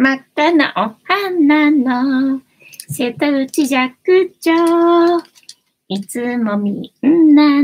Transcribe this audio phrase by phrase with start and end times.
[0.00, 2.40] 真っ赤なお花の
[2.88, 4.52] 瀬戸内寂聴。
[5.88, 7.60] いつもみんな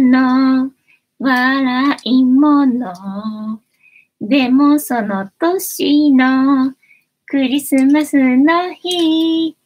[0.65, 0.73] の
[1.21, 3.61] 笑い物。
[4.21, 6.75] でもその年の
[7.27, 9.57] クリスマスの日、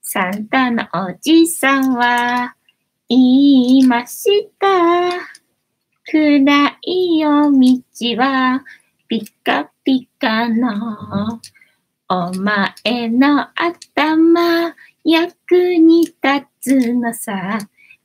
[0.00, 2.56] サンタのおじさんは
[3.06, 4.66] 言いました。
[6.10, 7.82] 暗い夜道
[8.16, 8.64] は
[9.08, 11.38] ピカピカの
[12.16, 14.72] お前の頭
[15.02, 16.14] 役に立
[16.60, 17.58] つのさ。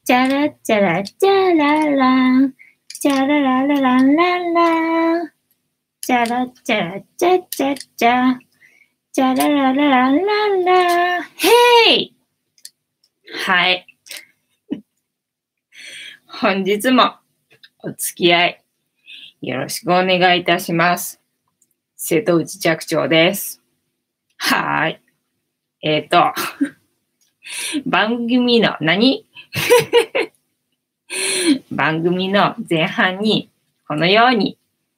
[0.04, 2.55] チャラチャラチャララン。
[2.88, 5.31] チャラララランララン。
[6.02, 8.38] チャラチャラチャチャチャ。
[9.12, 12.16] チャラララランララヘイ
[13.45, 13.86] はい。
[16.26, 17.14] 本日も
[17.84, 18.64] お付き合い
[19.41, 21.22] よろしくお願いいたします。
[21.95, 23.59] 瀬戸内寂聴です。
[24.40, 25.02] はい。
[25.82, 26.34] えっ、ー、と、
[27.86, 29.26] 番組の何？
[31.72, 33.50] 番組の前半に
[33.88, 34.58] このように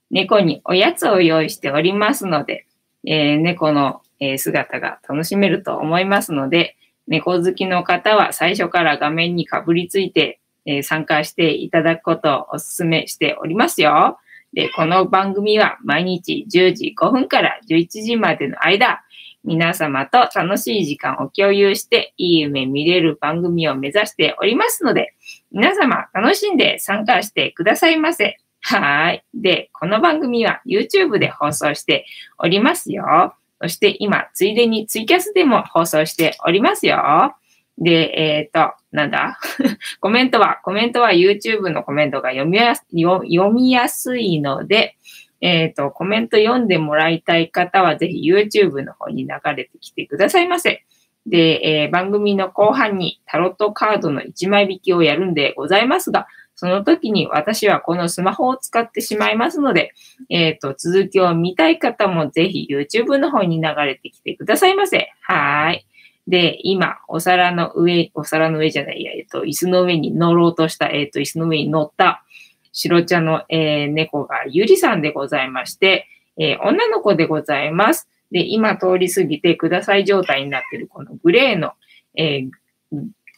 [0.10, 2.66] 猫におやつを用意しておりますので、
[3.06, 4.02] えー、猫の、
[4.38, 14.20] 姿が楽しめると思いますので、猫好きの方は最初から画面にかぶりついて、え参加していただくことをお勧めしておりますよ。
[14.54, 19.02] で、この番組は毎日10時5分から11時までの間、
[19.44, 25.14] 皆様と楽しい時間を共有して、いい夢見れる番組を目指しておりますので、
[25.52, 28.38] 皆様楽しんで参加してくださいませ。
[28.62, 29.26] はい。
[29.34, 32.06] で、この番組は YouTube で放送して
[32.38, 33.34] おりますよ。
[33.62, 37.36] そして今、ついでにツイキャスでも放送しておりますよ。
[37.78, 39.40] で、えっ、ー、と、なんだ？
[40.00, 44.96] コメントは、コメントは YouTube のコメントが読みやす読みやすいので、
[45.42, 50.86] えっ、ー、と、コメント読んでもらいたい方は、ぜひ YouTube の方に流れてきてくださいませ。
[51.26, 59.94] で、えー、番組の後半にタロットカードの1枚引きをやるんでございますが、その時に私はこのスマホを使ってしまいますので、
[60.30, 65.10] えっ、ー、と、続きを見たい方もぜひ YouTube の方に流れてきてくださいませ。
[65.22, 65.86] はい。
[66.28, 72.24] で、今、お皿の上、お皿の上じゃないや、えっ、ー、と、椅子の上に乗ろうとした、えっ、ー、と、椅子の上に乗った、
[72.72, 78.08] 白茶の、えー、猫がゆりさんでございまして、えー、女の子でございます。
[78.32, 81.74] で、今通り過ぎてください状態になっているこのグレーの、
[82.16, 82.50] えー、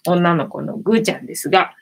[0.08, 1.74] 女の子のぐーちゃんですが、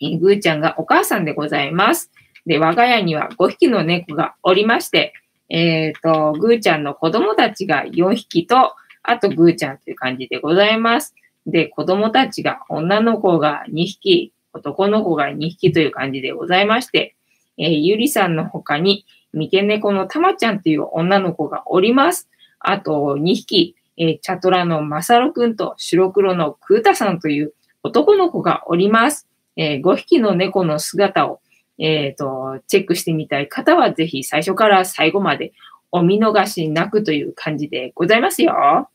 [0.00, 2.10] えー、ぐーちゃんがお母さんでございます。
[2.46, 5.12] で、我が家には5匹の猫がおりまして、
[5.48, 11.14] えっ、ー、と、ぐーちゃんの子供たちが4匹と、あとぐーちゃんという感じでございます。
[11.46, 17.16] で、子供たちが女の子が2匹、男の子が2匹という感じでございまして、
[17.58, 22.28] えー、ゆりさんの他に、三毛猫のたまちゃんという女の子がおります。
[22.58, 27.52] あと2匹、えー、チャトラのまさるくんと白黒のクータさんという
[27.82, 29.28] 男の子がおります。
[29.56, 31.40] えー、5匹の猫の姿を、
[31.78, 35.52] えっ、ー、と、チェックしてみたい方は、ぜひ最初から最後まで
[35.92, 38.88] お見逃しなくという感じでございますよ。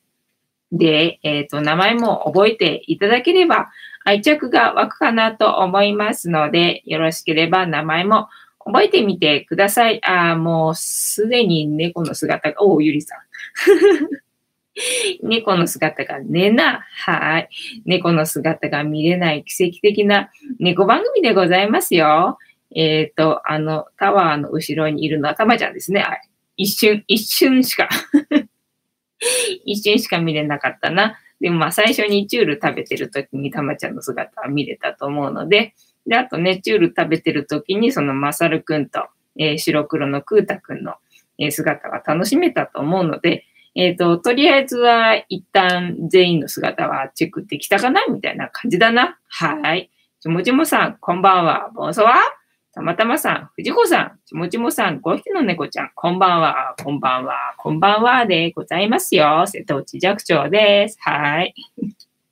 [0.72, 3.68] で、えっ、ー、と、名前も覚えていただければ
[4.04, 8.28] 愛着が湧くかなと思いますので、よろしければ名前も
[8.66, 10.04] 覚えてみてください。
[10.06, 13.20] ああもうすでに猫の姿が、おう、ゆりさん。
[15.24, 16.86] 猫の姿がねな。
[17.06, 17.50] はい。
[17.86, 22.38] 猫の姿が見れない奇跡的な猫番組でございますよ。
[22.76, 26.06] えっ、ー、と、あの、タワーの後ろにいるのはたまちゃんですね。
[26.58, 27.90] 一瞬、一瞬しか
[29.66, 31.18] 一瞬しか見れなかったな。
[31.40, 35.74] でもまあ最初にチュール食べてる時にたまちゃんの姿は見れたと思うので、
[36.08, 40.96] で、あとね、チュール食べてる時にそのマサルくんと、えー、白黒のクータくんの、
[41.38, 48.06] え、姿が楽しめたと思うので、えっ、ー、と、とりあえずは一旦全員の姿はチェックできたかな？
[48.08, 49.20] みたいな感じだな。
[49.28, 49.90] はい。
[50.22, 51.72] ちもちもさん、こんばんは。
[51.76, 52.16] ボンソワ
[52.76, 59.46] たまたまさん、藤子さん、ちもちもさん、5匹の猫ちゃん、こんばんは、こんばんは、こんばんはでございますよ。
[59.48, 60.98] 瀬戸内寂聴です。
[61.00, 61.56] はい。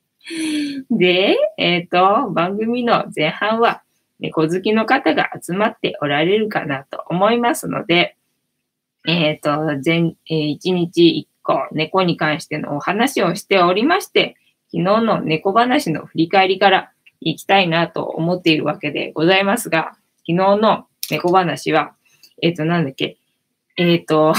[0.90, 3.84] で、えっ、ー、と、番組の前半は、
[4.20, 8.18] 猫好きの方が集まっておられるかなと思いますので、
[9.08, 14.36] えっ、ー、と、前、えー、1日1個、猫に関してのお話をしておりまして、
[14.70, 16.90] 昨日の猫話の振り返りから
[17.22, 21.94] 行きたいなと思っているわけでございますが、昨日の猫話は、
[22.42, 23.18] えっ、ー、と、なんだっけ、
[23.76, 24.34] えっ、ー、と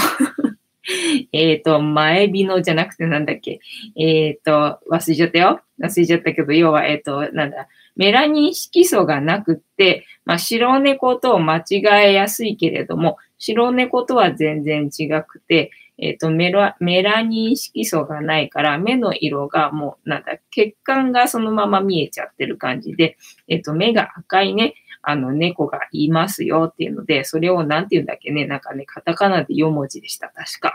[1.32, 3.60] えっと、前日のじゃなくてなんだっけ、
[3.96, 5.60] えっ、ー、と、忘れちゃったよ。
[5.80, 23.16] 忘れちゃったけど、要は、えっ、と、なんだ、メラニン色素がなくって、まあ、白猫と間違えやすいけれども、白猫とは全然違くて、えっ、とメラ、メラニン色素がないから、目の色がもう、なんだ、血管がそのまま見えちゃってる感じで、
[23.48, 24.74] えっ、と、目が赤いね、
[25.08, 30.74] あの、猫がいますよっていうので、それをなんて言うんだっけね、なんかね、カタカナで4文字でした、確か。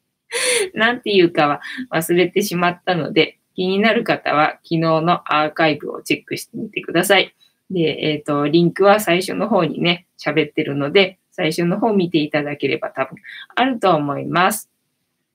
[0.74, 1.60] なんていうかは
[1.90, 7.34] 忘れてしまったので、気になる方は昨日のアーカイブをチェックしてみてください。
[7.70, 13.16] で、えっ、と、リンクは最初の方にね、喋ってるので、最初の方見ていただければ多分
[13.54, 14.70] あると思います。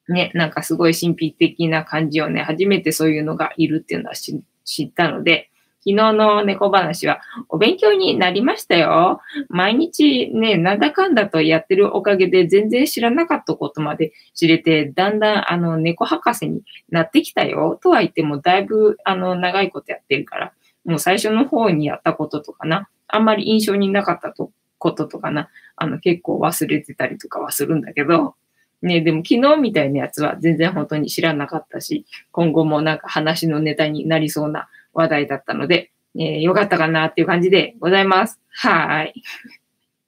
[0.07, 5.50] ね、なんかすごい神秘的な感じをね、初めてそういうのがいるっていうのは知ったので、
[5.83, 9.19] 昨日の猫話はお勉強になりましたよ。
[9.49, 17.79] 毎日ね、なんだかんだとやってるおかげで全然知らなかったことまで知れて、だんだんあの猫博士になってきたよ。
[17.81, 20.53] とは言ってもだいぶあの長いことやってるから、
[20.85, 28.35] もう最初の方にやったこととかな、あんまり印象になかったとこととかな、あの結構忘れてたりとかはするんだけど、
[28.81, 38.39] ね、でも昨日みたいなやつは全然本当に知らなかったし、今後もなんか話のネタになりそうな話題だったので、えー、よかったかなっていう感じでございます。
[38.49, 39.13] はい。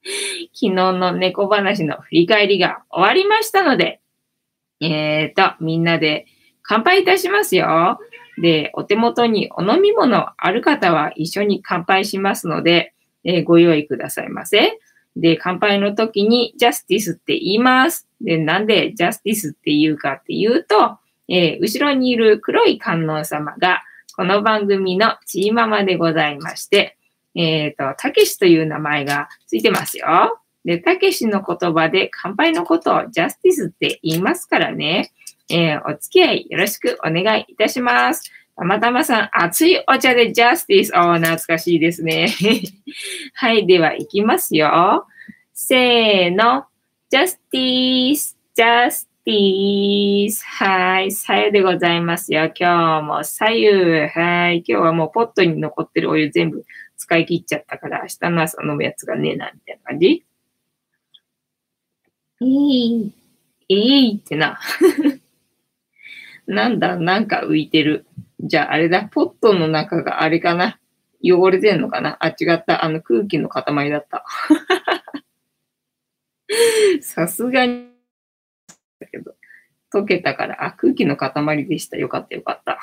[0.54, 4.02] 昨日の猫話の振り返りが終わりましたので、
[4.82, 6.26] えーと、みんなで
[6.62, 8.00] 乾杯いたしますよ。
[8.38, 12.94] で、お手元にお飲み物ある方は一緒に乾杯しますので、
[13.24, 14.80] えーご用意くださいませ。
[15.16, 18.08] で、乾杯の時にジャスティスって言います。
[18.20, 20.98] で、なんでジャスティスって言うかっていうと、
[21.30, 23.84] えー後ろにいる黒い観音様が、
[24.16, 26.98] この番組のチーママでございまして、
[27.34, 30.40] えっ、と、たけしという名前がついてますよ。
[30.64, 35.12] で、たけしの言葉で乾杯のことをジャスティスって言いますからね。
[35.50, 38.32] えーお付き合いよろしくお願いいたします。
[38.56, 40.92] たまたまさん、熱いお茶でジャスティス。
[40.94, 42.32] おー、懐かしいですね。
[43.34, 45.08] はい、では行きますよ。
[45.54, 46.66] せーの。
[47.10, 50.44] ジャスティス、ジャスティス。
[50.46, 52.52] はい、さゆでございますよ。
[52.60, 54.10] 今日もさゆ。
[54.14, 56.66] はい、今日はもうポットに残ってるお湯全部
[56.98, 60.26] 使い切っちゃったから、明日の朝飲むやつがねえな、みたいな感じ？
[62.42, 63.14] えい、
[63.70, 64.60] えいってな。
[66.46, 68.06] なんだ、なんか浮いてる。
[68.42, 70.80] じゃあ、あれだ、ポットの中があれかな？
[71.24, 72.18] 汚れてんのかな？
[72.20, 72.84] あ、違った。
[72.84, 74.26] あの空気の塊だった。
[77.02, 77.93] さすがに、
[79.04, 79.36] だけど、
[79.94, 81.98] 溶けたから、あ、空気の塊でした。
[81.98, 82.80] よかったよかった。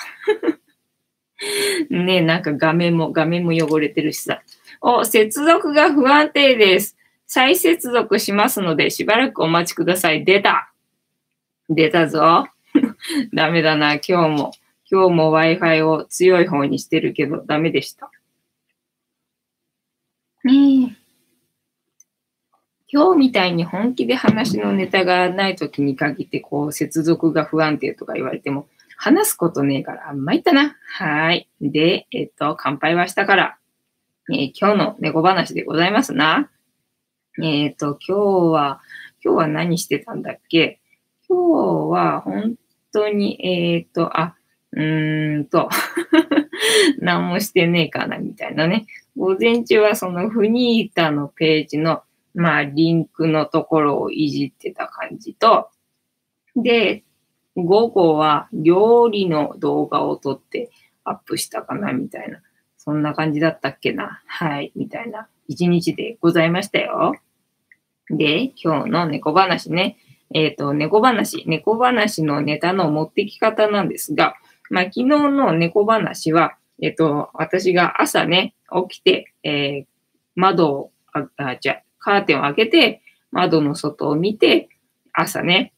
[1.90, 4.42] ねえ、なんか画面も、画面も汚れてるしさ。
[4.80, 6.96] お、接続が不安定です。
[7.26, 10.24] 再接続しますので、しばらくお待ちください。
[10.24, 10.72] 出た。
[11.68, 12.48] 出たぞ。
[13.32, 14.52] ダメだな、今日も。
[14.90, 18.10] 今日も Wi-Fi を強い方にしてるけど、ダメでした。
[20.44, 20.99] ねえ。
[22.92, 28.66] 今日みたいに本気で話のネタがない時に限って、こう、接続が不安定とか言われても、
[28.96, 30.76] 話すことねえから、あんまいったな。
[30.98, 31.48] はい。
[31.60, 33.58] で、えっと、乾杯はしたから、
[34.32, 36.50] えー今日の猫話でございますな。
[37.42, 38.80] えっと、今日は、
[39.24, 40.80] 今日は何してたんだっけ？
[41.28, 42.56] 今日は本
[42.92, 44.34] 当に、えっと、あ、
[44.72, 45.68] うーんと、
[47.00, 48.86] 何もしてねえかな、みたいなね。
[49.16, 52.02] 午前中はそのフニータのページの、
[52.34, 55.68] まあ、リンクのところをいじってた感じと、
[56.56, 57.04] で、
[57.56, 60.70] 午後は料理の動画を撮って
[61.04, 62.40] アップしたかな、みたいな。
[62.76, 64.22] そんな感じだったっけな。
[64.26, 67.14] はい、みたいな一日でございましたよ。
[68.08, 69.98] で、今日の猫話ね。
[70.32, 74.34] えっ、と、猫話、猫話のネタの持ってき方なんですが、
[74.70, 78.54] まあ、昨日の猫話は、えっ、と、私が朝ね、
[78.88, 79.90] 起きて、えー
[80.40, 84.68] 窓を、あ、あじゃあカーテンを開けて、窓の外を見て、
[85.12, 85.72] 朝ね、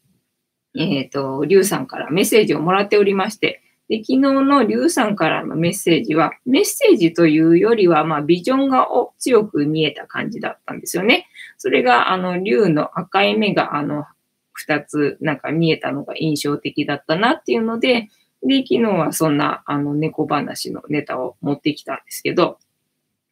[0.75, 11.27] えっ、と、リュウさんからメッセージをもらっておりまして、で、昨日のリュウさんからのメッセージは、メッセージというよりは、まあ、ビジョンがお強く見えた感じだったんですよね。
[11.59, 14.07] それが、あの、リュウの赤い目が、あの、
[14.53, 18.09] 二つ、なんか見えたのが印象的だったなっていうので、
[18.45, 22.59] で、昨日はそんな、あの、猫話のネタを持ってきたんですけど、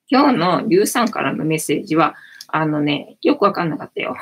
[0.08, 2.16] 今日のリュウさんからのメッセージは、
[2.56, 4.16] あのね、よくわかんなかったよ。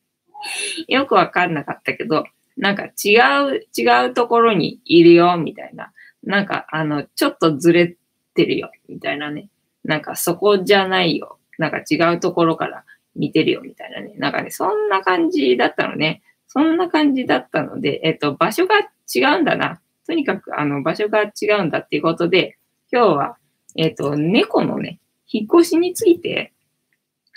[0.88, 2.24] よくわかんなかったけど、
[2.56, 5.92] なんか違う、違うところにいるよ、みたいな。
[6.22, 7.96] なんか、あの、ちょっとずれ
[8.34, 9.48] てるよ、みたいなね。
[9.84, 11.38] なんかそこじゃないよ。
[11.58, 14.14] なんか違うところから見てるよ、みたいなね。
[14.18, 16.22] なんかね、そんな感じだったのね。
[16.46, 18.76] そんな感じだったので、えっと、場所が
[19.14, 19.80] 違うんだな。
[20.06, 22.58] とにかく、あの、場所が違うんだっていうことで、
[22.90, 23.36] 今日は、
[23.76, 24.98] えっと、猫のね、
[25.30, 26.52] 引っ越しについて、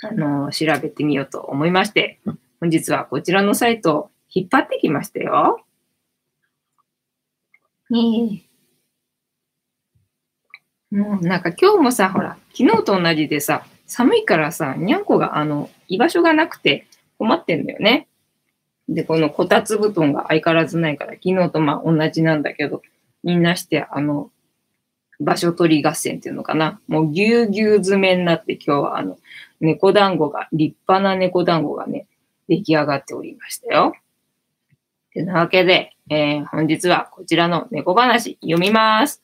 [0.04, 2.20] あの、調べてみようと思いまして、
[2.60, 5.64] 本日はこちらのサイトを引っ張ってきましたよ。
[7.90, 8.42] ね
[10.92, 10.96] え。
[10.96, 16.86] もうなんか今日もさ、ほら、昨日と同じでさ、寒いからさ、にゃんこがあの、居場所がなくて
[17.18, 18.08] 困ってんだよね。
[18.90, 22.82] で、このこたつ布団が相変わらずないから、昨日とまあ同じなんだけど、
[23.24, 24.32] みんなして、あの、
[25.22, 26.80] 場所取り合戦っていうのかな。
[26.88, 29.18] もうぎゅうぎゅう詰めになって今日はあの、
[29.60, 32.08] 猫団子が、立派な猫団子がね、
[32.50, 33.94] 出来上がっておりましたよ。
[35.14, 39.22] てなわけで、えー、本日はこちらの猫話読みます。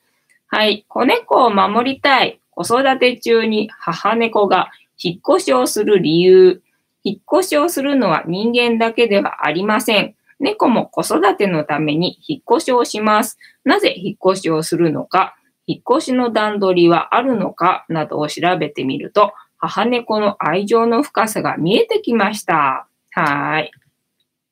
[0.48, 0.86] はい。
[0.88, 2.40] 子猫を守りたい。
[2.52, 4.70] 子育て中に母猫が
[5.02, 6.62] 引っ越しをする理由。
[7.04, 10.16] 引っ越しをするのは人間だけではありません。
[10.40, 13.38] 猫も子育てのために引っ越しをします。
[13.64, 15.37] なぜ引っ越しをするのか、
[15.68, 17.86] 引っ越しの段取りはあるのか？
[17.90, 22.88] などを調べてみると、母猫の愛情の深さが見えてきました。
[23.12, 23.72] はい。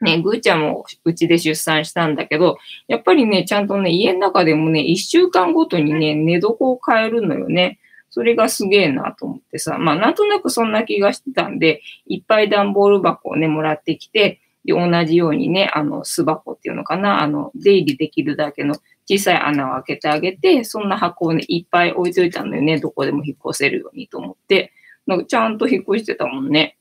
[0.02, 2.58] ね、ぐーちゃんもうちで出産したんだけど、
[2.88, 7.80] やっぱりね、ちゃんとね、家の中でもね、一週間ごとにね、寝床を変えるのよね。
[8.10, 18.76] それがすげえなと思ってさ、まあなんとなくそんな気がしてたんで、いっぱい段ボール箱をね、もらってきて、で、同じようにね、あの、巣箱っていうのかな、あの、出入りできるだけの
[19.08, 24.74] 小さい穴を開けてあげて、そんな箱をね、いっぱい置いといたんだよね、どこでも引っ越せるようにと思って。
[25.06, 26.78] なんかちゃんと引っ越してたもんね。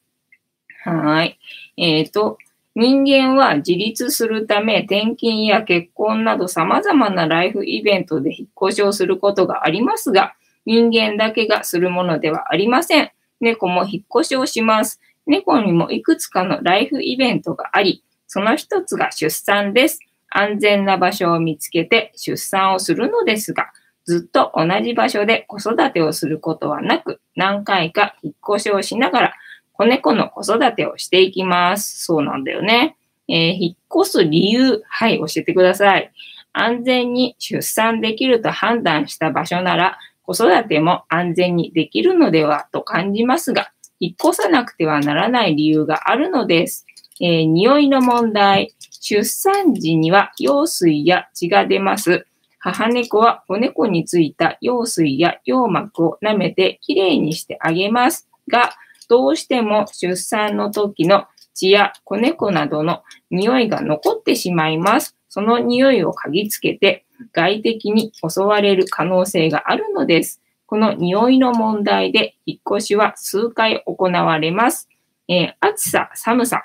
[0.84, 1.38] はい。
[1.76, 2.38] えっ、ー、と、
[2.74, 10.34] 人間は自立するため転勤や結婚など様々なライフイベントで引っ越しをすることがありますが、
[10.66, 13.10] 人間だけがするものではありません。
[13.40, 15.00] 猫も引っ越しをします。
[15.26, 20.00] 猫にもいくつかのライフイベントがあり、その一つが出産です。
[20.36, 23.72] 安全な場所を見つけて出産をするのですが、
[24.04, 29.34] ずっと同じ場所で子育てをすることはなく、何回か引っ越しをしながら
[29.74, 32.04] 子猫の子育てをしていきます。
[32.04, 32.96] そうなんだよね。
[33.28, 36.12] えー、引っ越す理由、はい、教えてください。
[36.52, 46.86] 安全に出産できると判断した場所なら、子育ても安全にできるのではと感じますが、引っ越さなくてはならない理由があるのです。
[47.20, 48.74] えー、匂いの問題。
[49.06, 52.26] 出産時には羊水や血が出ます。
[52.58, 58.70] 母猫は子猫についた羊水や羊膜を舐めてきれいにしてあげますが、
[59.10, 65.14] どうしても出産の時の血や子猫などの匂いが残ってしまいます。
[65.28, 70.40] その匂いを嗅ぎつけて外敵に襲われる可能性があるのです。
[70.64, 74.88] この匂いの問題で引っ越しは数回行われます。
[75.28, 76.62] えー、暑さ、寒さ、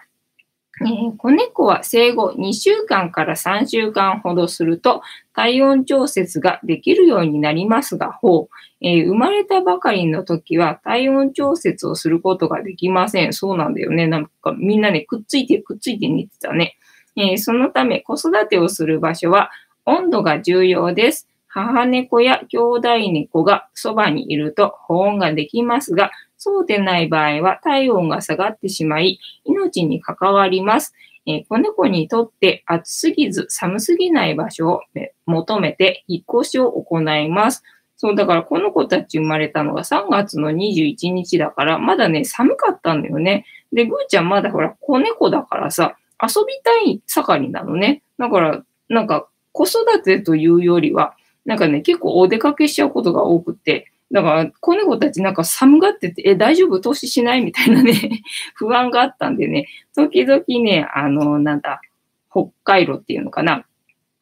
[0.81, 5.01] えー、子猫は生後2週間から3週間ほどすると
[5.33, 13.33] 体温調節ができるようになりますが、ほう、えー、生まれたばかりの時は体温調節をすることができません。
[13.33, 14.07] そうなんだよね。
[14.07, 16.77] なんかみんなね、くっついてくっついて寝てたね。
[17.15, 19.51] えー、そのため子育てをする場所は
[19.85, 21.27] 温度が重要です。
[21.47, 30.93] 母猫や兄弟猫がそばにいると保温ができますが、そうでない場合は体温が下がってしまい、命に関わります。
[31.27, 34.81] え、子猫にとって暑すぎず寒すぎない場所を
[35.25, 37.61] 求めて引っ越しを行います。
[37.97, 43.45] そう、だからこの子たち生まれたのが3月の21日だから、まだね、寒かったんだよね。
[43.73, 48.01] で、ぐーちゃんまだほら、子猫だからさ、遊びたい盛りなのね。
[48.17, 51.15] だから、なんか、子育てというよりは、
[51.45, 56.79] なんかね、結構お出かけしちゃうことが多くて、だから、子猫たちなんか寒がってて、え、大丈夫？
[56.79, 57.41] 投資しない？
[57.41, 57.93] みたいなね
[58.55, 61.81] 不安があったんでね、時々ね、あの、なんだ、
[62.31, 63.65] 北海道っていうのかな。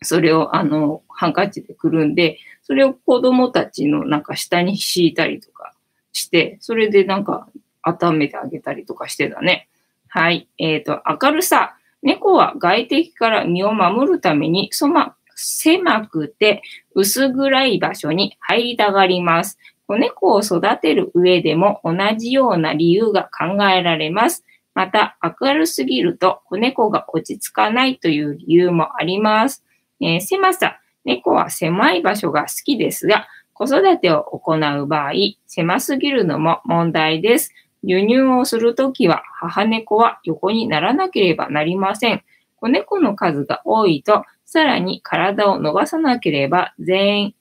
[0.04, 5.74] それを、あの、ハンカチでくるんで、それを子供たちのなんか下に敷いたりとか
[6.12, 7.48] して、それでなんか
[7.82, 9.70] 温めてあげたりとかしてたね。
[10.10, 10.48] はい。
[10.58, 11.76] えっ、ー、と、明るさ。
[12.04, 16.64] 猫は外敵から身を守るために、そま、狭くて
[16.96, 19.58] 薄暗い場所に入りたがります。
[19.88, 24.44] 子猫を育てる上でも同じような理由が考えられます。
[24.74, 29.64] また、明るすぎると子猫が落ち着かないという理由もあります。
[30.02, 30.80] えー、狭さ。
[31.06, 35.14] 猫は狭い場所が好きですが、子育てを行う場合、
[35.48, 37.54] 狭すぎるのも問題です。
[37.82, 42.24] 輸入をするときは、母猫は横にならなければなりません。
[42.58, 47.36] 子猫の数が多いと、さらに体を伸ばさなければ全員、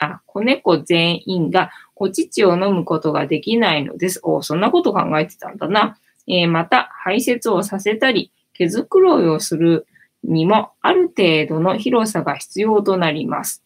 [0.00, 4.20] あ、子猫全員がお乳を飲むことができないのです。
[4.22, 5.98] おそんなこと考えてたんだな。
[6.26, 9.86] えー、また、排泄をさせたり、毛づくろいをする
[10.22, 13.64] にも、ある程度の広さが必要となります。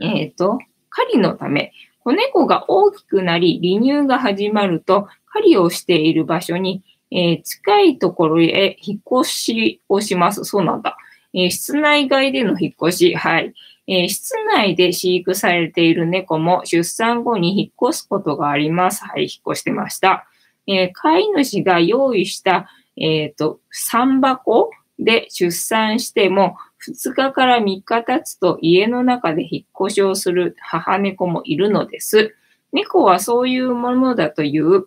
[0.00, 1.72] えっ、ー、と、狩りのため、
[2.04, 10.44] 子猫が大きくなり、離乳が始まると、狩りをしている場所に、えー、近いところへ引っ越しをします。
[10.44, 10.96] そうなんだ。
[11.34, 13.14] え、室内外での引っ越し。
[13.14, 13.54] はい。
[13.86, 19.04] えー、室内で飼育されている猫も出産後に引っ越すことがあります。
[19.04, 20.26] はい、引っ越してました。
[20.66, 23.60] えー、飼い主が用意した、えっ、ー、と、
[23.90, 32.34] 3箱で出産しても、2日から3日経つと家の中で引っ越しをする母猫もいるのです。
[32.72, 34.86] 猫はそういうものだという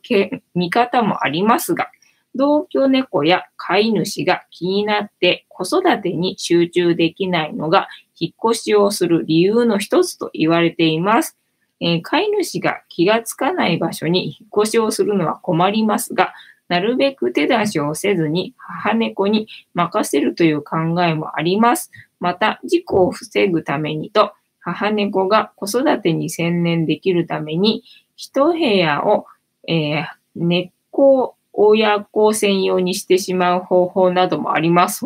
[0.56, 1.90] 見方もありますが、
[2.34, 7.88] 同居猫や飼い主が気になって子育てに集中できないのが
[8.20, 11.38] 引っ越しをする理由の一つと言われています。
[11.82, 16.34] えー、飼い主が気がつかない場所に引っ越しをするのは困りますが、
[16.68, 21.92] なるべく手出しをせずに母猫に任せるという考えもあります。
[22.20, 27.84] また、事故を防ぐためにと、母猫が子育てに専念できるために、
[28.16, 29.28] 一部屋を、
[29.68, 30.06] えー、
[30.36, 35.06] 根っこ親子専用にしてしまう方法などもあります、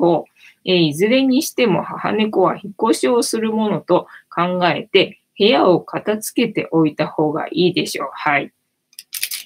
[0.72, 8.10] え、いずれにしても母猫は引っ越しをするものと考えて、部屋を片付けておいた方がいいでしょう。
[8.14, 8.54] はい。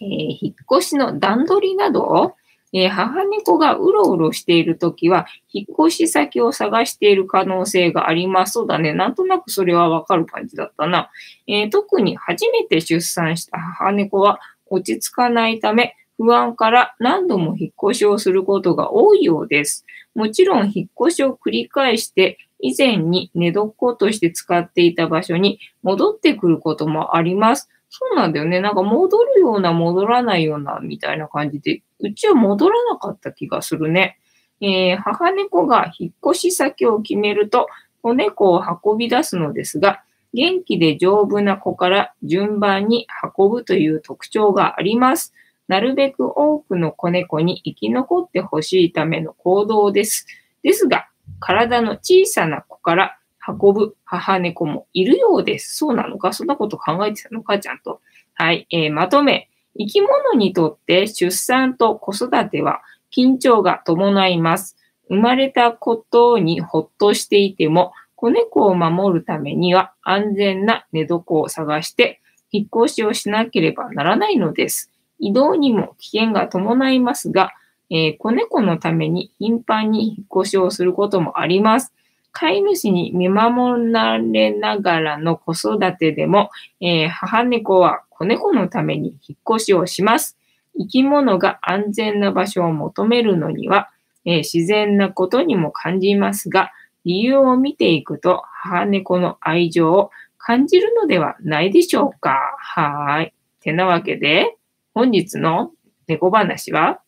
[0.01, 2.35] えー、引っ越しの段取りなど
[2.73, 8.53] えー、母猫がうろうろしているときは、引っ越し先を探している可能性があります。
[8.53, 8.93] そうだね。
[8.93, 11.11] なんとなくそれはわかる感じだったな。
[11.47, 19.85] えー、特に初めて出産した母猫は落ち着かないため、不安から何度も引っ越しをすることが多いようです。
[20.15, 27.69] もちろん引っ越しを繰り返して以前に寝床として使っていた場所に戻ってくることもあります。
[27.89, 28.59] そうなんだよね。
[28.59, 34.17] なんか戻るような戻らないようなみたいな感じで、うちは戻らなかった気がするね。
[34.61, 37.67] えー、母猫が引っ越し先を決めると
[38.01, 40.03] 子猫を運び出すのですが、
[40.33, 45.33] 元気で丈夫な子から順番に運ぶという特徴があります。
[45.67, 50.25] なるべく多くの子猫に生き残ってほしいための行動です。
[50.61, 51.07] ですが、
[51.39, 55.75] 体の小さな子から運ぶ母猫もいるようです。
[55.77, 56.33] そうなのか？
[56.33, 57.59] そんなこと考えてたのか？
[57.59, 58.01] ちゃんと。
[58.33, 58.67] はい。
[58.71, 59.49] えー、まとめ。
[59.77, 62.81] 生き物にとって出産と子育ては
[63.15, 64.77] 緊張が伴います。
[65.09, 72.21] 生まれたことにほっとしていても、子猫を守るためには安全な寝床を探して
[72.51, 74.92] 引っ越しをしなければならないのです。
[75.19, 77.51] 移動にも危険が伴いますが、
[77.89, 81.93] えー、子猫のために頻繁に引っ越しをすることもあります。
[82.31, 86.49] 飼い主に見守られながらの子育てでも、
[86.81, 90.37] えー、母猫は子猫のために引っ越しをします。
[90.75, 93.89] 生き物が安全な場所を求めるのには、
[94.25, 96.71] えー、自然なことにも感じますが、
[97.05, 102.55] 理由を見ていくと母猫の愛情を感じるのではないでしょうか。
[102.57, 103.33] はい。
[103.61, 104.57] てなわけで、
[104.93, 105.71] 本日の
[106.07, 107.01] 猫話は、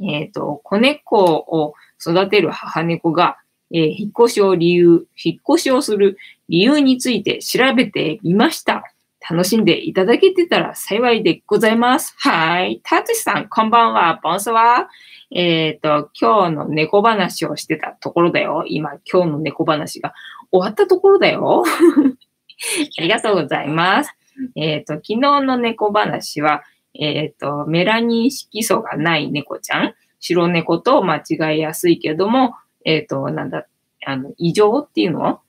[0.00, 3.38] えっ、ー、と、子猫を育てる母猫が、
[3.70, 8.84] えー、引っ越しを理由、引っ越しをする理由について調べてみました。
[9.30, 12.14] 楽しんでいただけてたら幸いでございます。
[12.18, 12.80] はい。
[12.82, 14.18] たつしさん、こんばんは。
[14.22, 14.88] ボンスは。
[15.30, 18.64] えっ、ー、と、今日の猫話をしてたところだよ。
[18.66, 20.12] 今、今日の猫話が
[20.50, 21.62] 終わったところだよ。
[22.98, 24.12] ありがとうございます。
[24.56, 33.66] えっ、ー、と、昨日の猫話は、えっ、ー、と、メラニン色素がない猫ちゃん、白猫と間違いやすいけども、えっ、ー、と、なんだ、
[34.04, 35.40] あの、異常っていうの？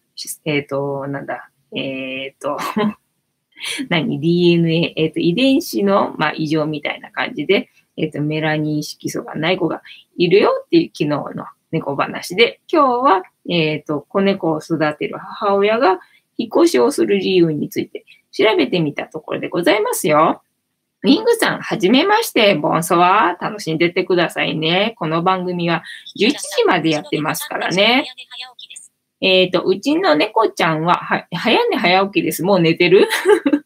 [0.45, 2.57] えっ、ー、と、なんだ、えっ、と、
[3.89, 9.81] 何 ?DNA、えっ、と、遺伝子の、まあ、異常みたいな感じで、えっ、と、メラニン色素がない子が
[10.17, 15.99] いるよっていう昨日の猫話で、今日は、えっ、と、子猫を育てる母親が
[16.37, 20.41] 引っ越しをする理由について調べてみたところでございますよ。
[21.03, 24.93] ウィングさん、はじめまして、ボンソワ楽しんでってくださいね。
[24.97, 25.83] この番組は
[26.17, 28.05] 11時までやってますからね。
[29.19, 32.43] えっ、ー、と、うちの猫ちゃんは、は、早寝早起きです。
[32.43, 33.09] もう寝てる？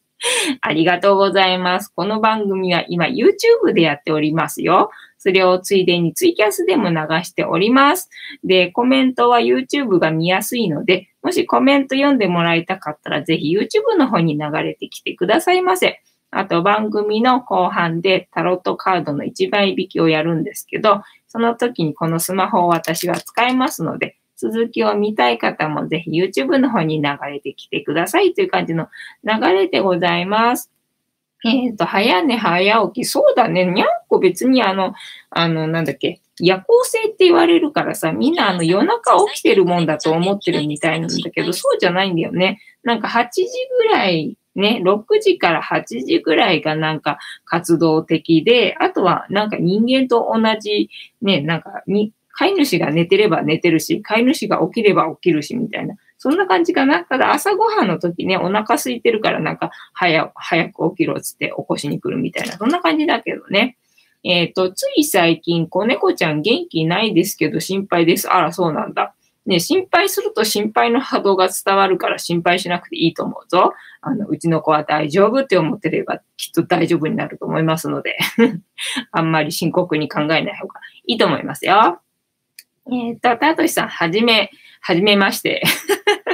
[0.61, 1.89] ありがとうございます。
[1.89, 4.89] この番組は今 YouTube でやっておりますよ。
[5.19, 8.09] それをついでにツイキャスでも流しております。
[8.43, 16.01] で、コメントは YouTube が見やすいので、もしコメント読んでもらいたかったら、ぜひ YouTube の方に流れてきてくださいませ。
[16.31, 28.87] あと番組の後半でタロットカードの一番引きをやるんですけど、その時にこのスマホを私は使いますので、続きを見たい方もぜひ YouTube の方に流れてきてくださいという感じの
[29.23, 30.71] 流れでございます。
[31.45, 33.05] えっ、ー、と、早寝早起き。
[33.05, 33.65] そうだね。
[33.65, 34.93] にゃんこ別にあの、
[35.29, 36.21] あの、なんだっけ。
[36.39, 42.59] 夜行性って言われるからさ、みんなあの夜中起きてるもんだと思ってるみたいなんだけど、そうじゃないんだよね。
[42.83, 43.45] なんか8時
[43.79, 50.89] ぐらいね、6時から8時ぐらいがなんか活動的で、あとはなんか人間と同じ、
[51.21, 55.95] ね、なんかに、飼い主が寝てれば寝てるし、飼い主が起きれば起きるし、みたいな。
[56.19, 57.03] そんな感じかな。
[57.03, 62.57] ただ朝ごはんの時ね、お腹空いてるからなんか早、早く起きろっつって起こしに来るみたいな。
[62.57, 63.77] そんな感じだけどね。
[64.23, 68.27] えっ、ー、と、つい最近、子猫ちゃん元気ないですけど心配です。
[68.29, 69.15] あら、そうなんだ。
[69.47, 73.73] ね、心配すると心配の波動が伝わるから心配しなくていいと思うぞ。
[74.01, 78.17] あの、うちの子は大丈夫って思ってればきっと大丈夫になると思いますので
[79.11, 82.01] あんまり深刻に考えない方がいいと思いますよ。
[82.91, 85.63] えっ、と、タトシさん、はじめ、はじめまして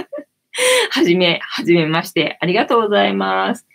[0.90, 2.38] はじめ、はじめまして。
[2.42, 3.68] ありがとうございます。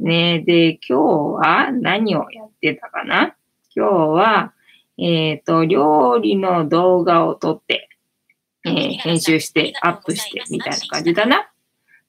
[0.00, 3.36] ねで、今日は何をやってたかな？
[3.74, 4.52] 今日は、
[4.98, 7.89] えっ、ー、と、料理の動画を撮って、
[8.64, 11.50] えー、編集してアップしてみたいな感じだな。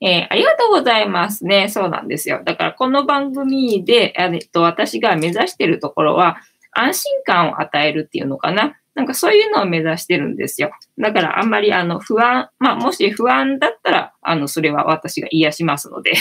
[0.02, 1.70] えー、ありがとうございますね。
[1.70, 2.42] そうなんですよ。
[2.44, 6.38] だからこの番組で、えっと、私が目指してるところは、
[6.72, 8.78] 安心感を与えるっていうのかな。
[8.94, 10.72] なんかそういうのを目指してるんですよ。
[10.98, 16.12] だからあんまりあの不安、まあもし不安だったら、あのそれは私が癒しますので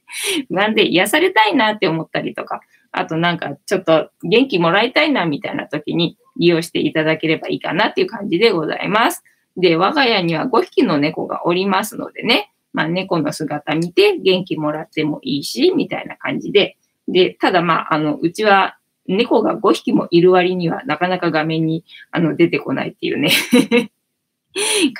[0.48, 2.60] 不安で癒されたいなって思ったりとか、
[2.92, 9.24] あとなんかちょっと元気もらいたいなみたいな時に利用していただければいいかなっていう感じでございます。
[9.58, 16.76] で、我が家には5匹の猫がおりますのでね、まあ猫の姿見て元気もらってもいいし、みたいな感じで。
[17.08, 23.30] で、ただまあ、あの、うちは猫が5匹もいる割にはなかなか画面にあの出てこないっていうね。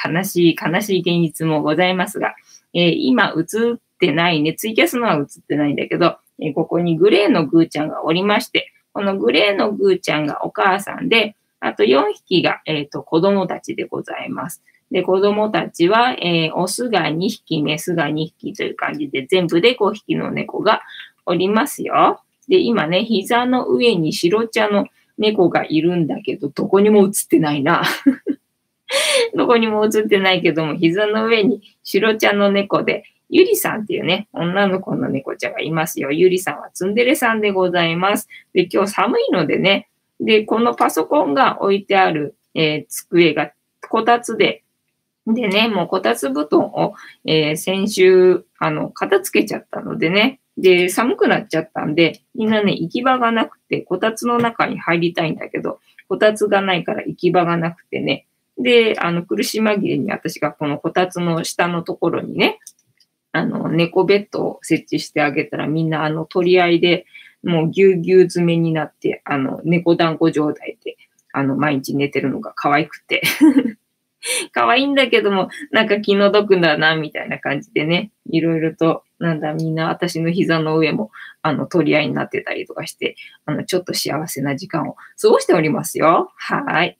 [0.04, 2.34] 悲しい、悲しい現実もございますが、
[2.74, 14.62] えー、今映ってないね、ツイキャスのは映ってないんだけど、えー、ここにグレーのグーちゃんがおりまして、このグレーのグーちゃんがお母さんで、あと4匹が、えっ、ー、と、子供たちでございます。
[14.90, 20.82] で、子供たちは、えー、オスが2匹、メスが2匹という感じで、全部で5匹の猫が
[21.26, 22.20] おりますよ。
[22.48, 24.86] で、今ね、膝の上に白茶の
[25.18, 27.82] 猫がいるんだけど、どこにも映ってないな。
[29.36, 36.10] どこにも映ってないけども、膝の上に白茶の猫で、ゆりさんっていうね、女の子の猫ちゃんがいますよ。
[36.10, 38.26] ゆりさんはツンデレさんでございます。
[38.54, 39.88] で、今日寒いのでね、
[40.20, 43.52] で、このパソコンが置いてある、えー、机が
[43.88, 44.62] こたつで、
[45.26, 46.94] でね、もうこたつ布団を、
[47.26, 58.26] えー、先週、あの、片付けちゃったのでね、で、寒くなっちゃったんで、みんなね、行き場がなくて、こたつの中に入りたいんだけど、こたつがないから行き場がなくてね、
[58.58, 62.58] で、あの、苦し紛れに私がこのこたつの下のところにね、
[63.32, 67.06] あの、猫ベッドを設置してあげたらみんなあの取り合いで、
[67.42, 70.96] もうぎゅうぎゅう詰めになって、あの、猫団子状態で、
[71.32, 73.22] あの、毎日寝てるのが可愛くて
[74.52, 81.10] 可愛いんだけども、なんか気の毒だな、みたいな感じでね、いろいろと、なんだ、みんな私の膝の上も、
[81.42, 86.32] あの、取り合いになってたりとかして、あの、ちょっと幸せな時間を過ごしておりますよ。
[86.36, 86.98] はい。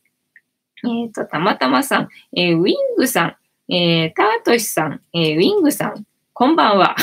[0.85, 3.37] えっ、ー、と、たまたまさん、えー、ウィングさ
[3.69, 6.97] ん、えー、タートシさん、えー、ウィングさん、こんばんは。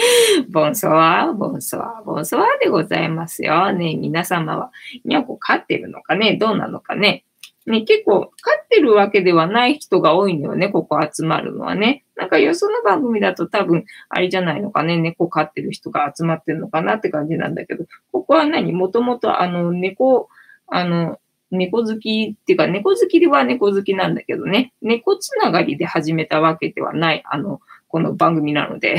[0.50, 3.72] ボンソワー、ボンソワー、ボンソワーでございますよ。
[3.72, 4.70] ね、皆様は、
[5.04, 6.36] にゃんこ飼ってるのかね？
[6.36, 7.24] どうなのかね？
[7.66, 12.04] ね、結構、飼ってるわけではない人が多いのよね、ここ集まるのはね。
[12.16, 18.72] なんかよその番組だと多分、あれじゃないのかね、猫飼ってる人が集まってるのかなって感じなんだけど、ここは何？
[18.72, 20.28] もともとあの、猫、
[20.66, 21.18] あの、
[21.50, 28.96] 猫好きっていうか、猫好きでは猫好きなんだけどね、猫つながりで始めたわけではない、あの、この番組なので。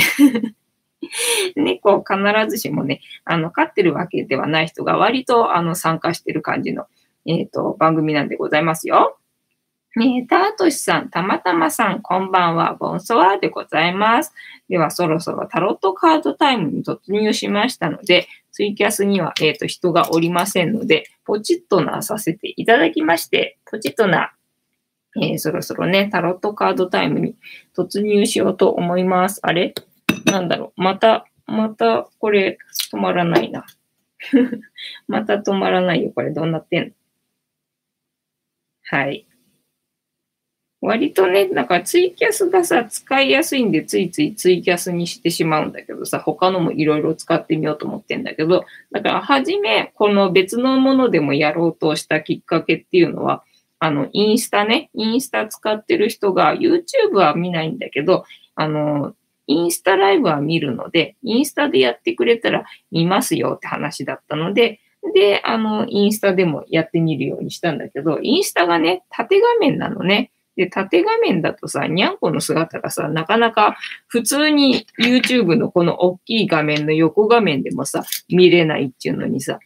[1.56, 2.18] 猫を必
[2.50, 6.86] ずしもね、あの、飼ってるわけではない人が割とあの参加してる感じの、
[7.26, 9.18] えっ、ー、と、番組なんでございますよ。
[9.98, 14.34] えー、タートシさん、たまたまさん、こんばんは、ボンソワでございます。
[14.70, 24.32] では、そろそろタロットカードタイムに突入しましたので、ツイキャスには、えっ、ー、と、人がおりませんので、ポチッとなさせていただきまして、ポチッとな、
[25.22, 27.36] えー、そろそろね、タロットカードタイムに
[27.76, 29.42] 突入しようと思います。
[29.44, 29.74] あれ？
[30.26, 30.82] なんだろう。
[30.82, 32.58] また、また、これ、
[32.92, 33.66] 止まらないな。
[35.08, 36.12] また止まらないよ。
[36.14, 36.92] これ、どうなってんの？
[38.84, 39.26] はい。
[40.82, 53.44] 割とね、なんかツイキャスがさ、使いやすいんで、ついついツイキャスにしてしまうんだけどさ、他のもいろいろ使ってみようと思ってんだけど、だから、はじめ、この別のものでもやろうとしたきっかけっていうのは、
[53.78, 59.14] あの、インスタね、インスタ使ってる人が、YouTube は見ないんだけど、あの、
[59.52, 64.80] インスタライブは見るので、インスタでやってくれたら見ますよって話だったので、
[65.14, 70.32] で、あの、インスタでもやってみるようにしたんだけど、インスタがね、縦画面なのね。
[70.56, 79.60] で、縦画面だとさ、にゃんこの姿がさ、なかなか普通に YouTube のこの大きい画面の横画面でもさ、見れないっていうのにさ、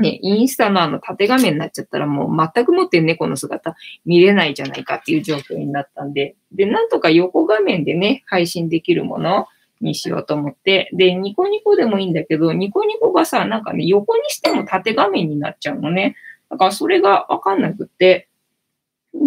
[0.00, 9.46] ね、インスタのあの縦画面になっちゃったらもう全くもって猫の姿見れないじゃないかっていう状況になったんで、で、なんとか横画面でね、配信できるもの
[9.80, 16.16] にしようと思って、で、ニコニコでもいいんだけど、ニコニコがさ、なんかね、横にしても縦画面になっちゃうのね。
[16.50, 18.28] だからそれがわかんなくって、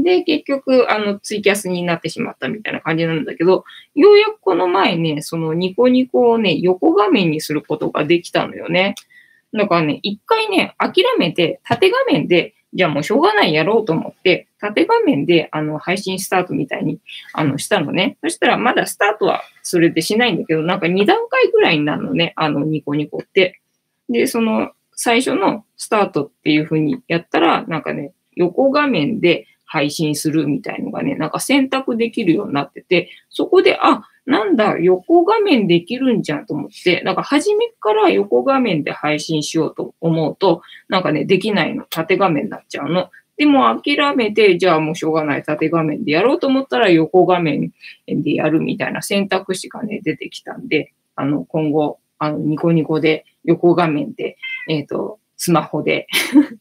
[0.04, 3.64] で、結局、あの、ツイキャスになってしまったみたいな感じなんだけど、
[3.96, 8.96] ようやくこの前ね、そのニコニコをね、横画面にすることができたのよね。
[9.54, 17.00] だからね、一回ね、諦めて、縦画面で、じゃあもうしょうがないやろうと思って、縦画面で、あの、配信スタートみたいに、
[17.34, 18.18] あの、したのね。
[18.22, 23.60] そしたら、まだスタートはそれでしないんだけど、なんか2段階ぐらいになるのね、あの、ニコニコって。
[24.08, 41.84] で、その、最初のスタートっていう風にやったら、なんかね、横画面で配信するみたいのがね、なんか選択できるようになってて、そこで、あ、なんだ、横画面できるんじゃんと思って、なんか初めから横画面で配信しようと思うと、なんかね、できないの。
[41.90, 43.10] 縦画面になっちゃうの。
[43.38, 47.72] でも諦めて、じゃあもうしょうがない縦画面でやろうと思ったら横画面
[48.06, 54.38] でやるみたいな選択肢がね、出てきたんで、あの、今後、あの、ニコニコで横画面で、
[54.68, 56.06] えっ、ー、と、スマホで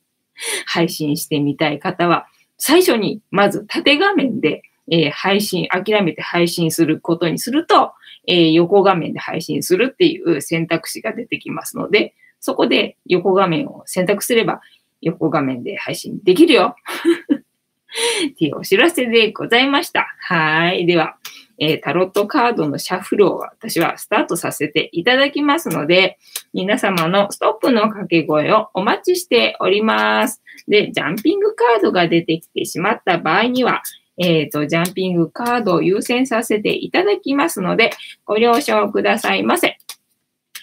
[0.64, 7.92] 配信してみたい方は、最初にまず縦画面でえー、配信、諦めて配信することにすると、
[8.26, 14.60] えー、横画面で配信するっていう選択肢が出てきますので、そこで横画面を選択すれば、
[15.00, 16.76] 横画面で配信できるよ
[18.28, 20.14] っていうお知らせでございました。
[20.20, 20.86] はい。
[20.86, 21.16] では、
[21.58, 26.18] えー、タロットカードのシャッフルを私はスタートさせていただきますので、
[26.52, 30.42] 皆様のストップの掛け声をお待ちしております。
[30.68, 33.82] で、ジャンピングカードが出てきてしまった場合には、
[34.18, 37.90] えっ、ー、と、ジャンピングカードを優先させていただきますので、
[38.24, 39.78] ご了承くださいませ。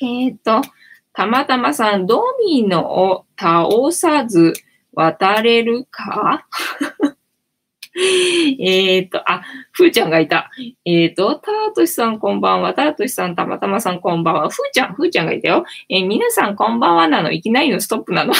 [0.01, 0.61] えっ、ー、と、
[1.13, 4.53] たまたまさん、ドミノを倒さず
[4.93, 6.45] 渡れるか？
[8.59, 9.41] えっと、あ、
[9.71, 10.51] ふーちゃんがいた。
[10.83, 12.73] えっ、ー、と、たーとしさんこんばんは。
[12.73, 14.49] たーとしさん、たまたまさんこんばんは。
[14.49, 15.63] ふーちゃん、ふーちゃんがいたよ。
[15.87, 17.31] えー、皆さんこんばんはなの？
[17.31, 18.33] いきなりのストップなの？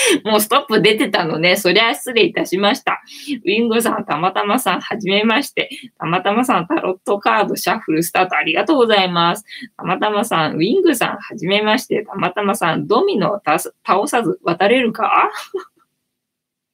[0.24, 1.56] もうストップ出てたのね。
[1.56, 3.00] そりゃ失礼いたしました。
[3.44, 5.70] ウィングさん、たまたまさん、はじめまして。
[5.98, 9.44] たまたまさん、タロットカード、シャッフル、スタート、ありがとうございます。
[9.76, 12.04] たまたまさん、ウィングさん、はじめまして。
[12.04, 15.30] たまたまさん、ドミノを倒さず渡れるか？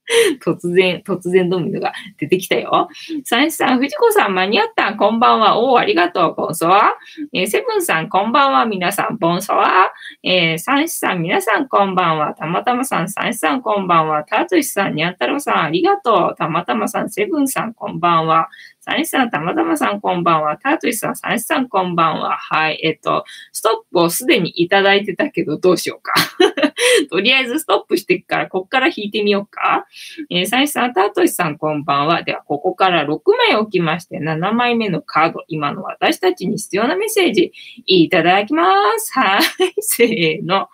[0.44, 2.88] 突然、突然ドミノが出てきたよ。
[3.24, 4.94] サンシさん、藤子さん、間に合った。
[4.94, 5.58] こんばんは。
[5.58, 6.34] おお、ありがとう。
[6.34, 6.94] ボンソワ。
[7.32, 8.66] えー、セブンさん、こんばんは。
[8.66, 9.92] 皆さん、ボンソワ。
[10.22, 12.34] えー、サンシさん、皆さん、こんばんは。
[12.34, 14.22] たまたまさん、サンシさん、こんばんは。
[14.24, 16.36] たつしさん、にゃんたろうさん、ありがとう。
[16.36, 18.48] たまたまさん、セブンさん、こんばんは。
[18.88, 20.58] サニさん、たまたまさん、こんばんは。
[20.58, 22.36] タートリさん、サニさん、こんばんは。
[22.36, 22.78] はい。
[22.84, 26.14] えっと、ストップをすでにいただいてたけど、どうしようか。
[27.10, 29.88] とりあえずストップしてから、こっから引いてみようか。
[30.30, 32.22] えー、サニさん、タートリさん、こんばんは。
[32.22, 37.52] では、ここから6枚置きまして、7枚目のカード、今の私たちに必要なメッセージ、
[37.86, 39.12] いただきます。
[39.18, 39.42] はい。
[39.82, 40.68] せーの。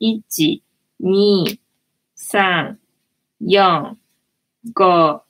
[0.00, 0.62] 1、
[1.02, 1.58] 2、
[2.16, 2.76] 3、
[3.42, 3.96] 4、
[4.74, 5.20] 5、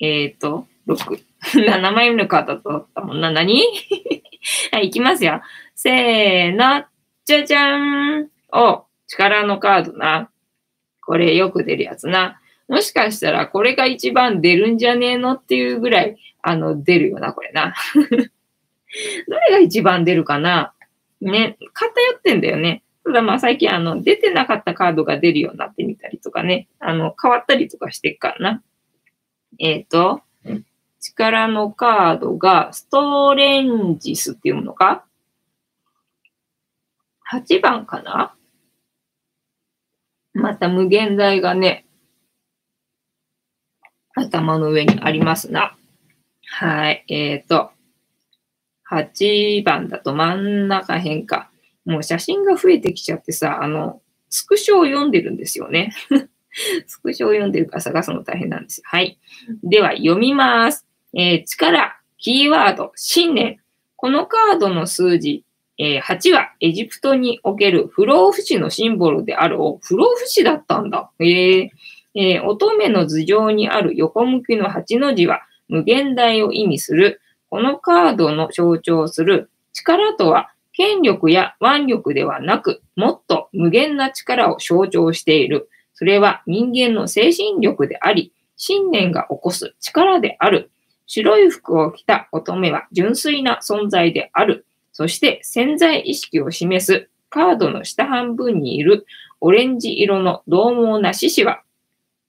[0.00, 1.20] えっ、ー、と、6。
[1.54, 3.30] 7枚目のカードだったもんな。
[3.30, 3.62] 何？
[4.72, 5.42] はい、いきますよ。
[5.74, 6.84] せーの。
[7.24, 8.30] じゃじゃーん。
[8.52, 10.30] お、力のカードな。
[11.00, 12.40] これよく出るやつな。
[12.68, 17.74] もしかしたらこれが一番出るんじゃねえのっていうぐらい、あの、出るよな、これな。
[17.94, 18.30] どれ
[19.50, 20.72] が一番出るかな？
[21.20, 22.82] ね、偏ってんだよね。
[23.04, 28.62] ただまあ最近あの、出てなかったカードが出るようになってみたりとかね、あの、変わったりとかしてっからな。
[29.58, 30.22] えっ、ー、と、
[31.04, 35.04] 力のカードがストレンジスっていうものか
[37.30, 38.34] ?8 番かな？
[40.32, 41.86] また無限大がね、
[44.14, 45.76] 頭の上にありますな。
[46.46, 47.04] はい。
[47.08, 47.70] えっ、ー、と、
[48.90, 51.50] 8番だと真ん中辺か。
[51.84, 55.92] もう写真が増えてきちゃってさ、あの、スクショを読んでるんですよね。
[56.86, 58.80] スクショを読んでるから探すの大変なんです。
[58.84, 59.18] はい。
[59.62, 60.86] では、読みます。
[61.16, 63.58] えー、力、キーワード、信念。
[63.96, 65.44] このカードの数字、
[65.78, 71.10] えー、8はエジプトにおける不老不死のシンボルであるを、不老不死だったんだ。
[71.20, 71.68] えー、
[72.14, 77.20] えー、乙女の頭上にある横向きの8の字は無限大を意味する。
[77.48, 85.68] このカードの象徴する力とは、権力や腕力ではなく、もっと無限な力を象徴している。
[85.94, 90.72] それは人間の精神力であり、信念が起こす力である。
[91.06, 94.66] 白い服を着た乙女は純粋な存在である。
[94.92, 99.06] そして潜在意識を示すカードの下半分にいる
[99.40, 101.62] オレンジ色の獰猛な獅子は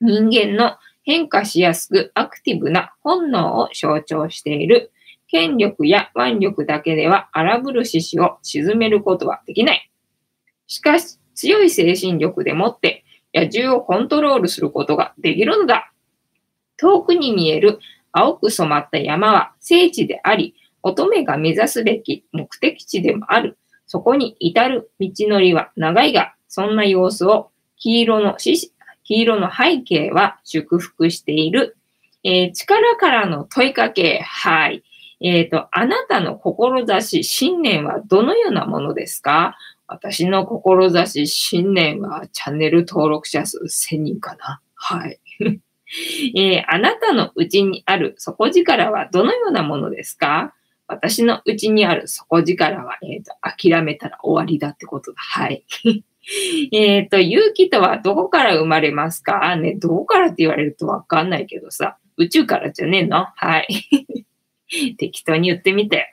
[0.01, 4.91] 人間の変化しやすくアクティブな本能を象徴している。
[5.27, 9.91] 権力や腕力だけでは荒ぶる獅子を沈めることはできない。
[10.67, 15.91] しかし、強い精神力でもって野獣をコントロールすることができるのだ。
[16.77, 17.79] 遠くに見える
[18.17, 23.57] 青く染まった山は聖地であり、乙女が目指すべき目的地でもある。
[23.87, 28.71] そこに至る道のりは長いが、そんな様子を黄色の黄
[29.03, 31.75] 色の背景は祝福している。
[32.23, 34.21] えー、力からの問いかけ。
[34.21, 34.83] はい。
[35.19, 39.57] えっ、ー、と、あなたの志、信念はどのようなものですか？
[39.87, 44.61] 私の志、信念はチャンネル登録者数1000人かな。
[44.73, 45.19] はい。
[46.35, 50.53] えー、あなたのうちにある底力はどのようなものですか？
[50.87, 55.17] 私のうちにある底力は、えっ、ー、と、諦めたら終わりだってことだ。
[55.19, 55.65] はい。
[56.71, 59.55] えっと、勇気とはどこから生まれますか？
[59.55, 63.25] ね、どこからって言われるとわかんないけどさ、宇宙からじゃねえの？
[63.35, 63.67] はい。
[64.97, 66.07] 適当に言ってみて。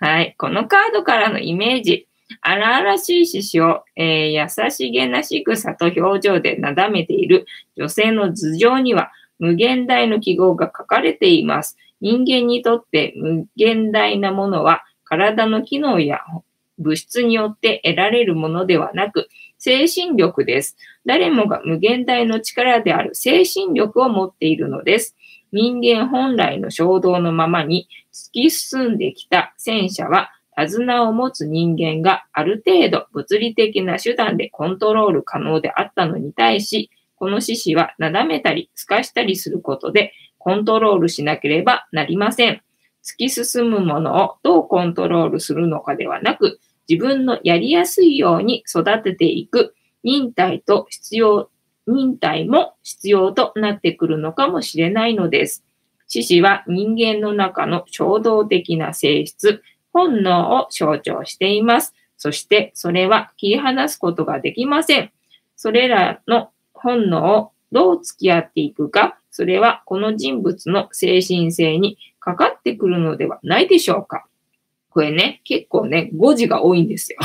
[0.00, 0.34] はい。
[0.38, 2.08] このカードからのイメージ。
[2.40, 11.76] 荒々しい獅子を、えー、優しげな仕草と表情でなだめている女性の頭上には無限大の記号が書かれています。
[12.00, 16.20] 人間にとって無限大なものは体の機能や
[16.78, 20.76] 物質によって得られるものではなく、精神力です。
[21.06, 25.16] 誰もが無限大の力である精神力を持っているのです。
[25.52, 42.62] 人間本来の衝動のままに突き進んできた戦車は、手綱を持つ人間がある程度物理的な手段でコントロール可能であったのに対し、この獅子はなだめたり透かしたりすることでコントロールしなければなりません。
[43.04, 51.50] 突き進むものをどうコントロールするのかではなく、自分のやりやすいように育てていく忍耐と必要、
[51.86, 55.64] 忍耐も必要となってくるのかもしれないのです。
[56.08, 61.94] 獅子は人間の中の衝動的な性質、本能を象徴しています。
[62.16, 65.10] そしてそれは切り離すことができません。
[65.56, 74.26] それらの本能をどう付き合っていくか、それはこの人物の精神性にかかってくるのではないでしょうか。
[74.90, 77.18] これね、結構ね、語字が多いんですよ。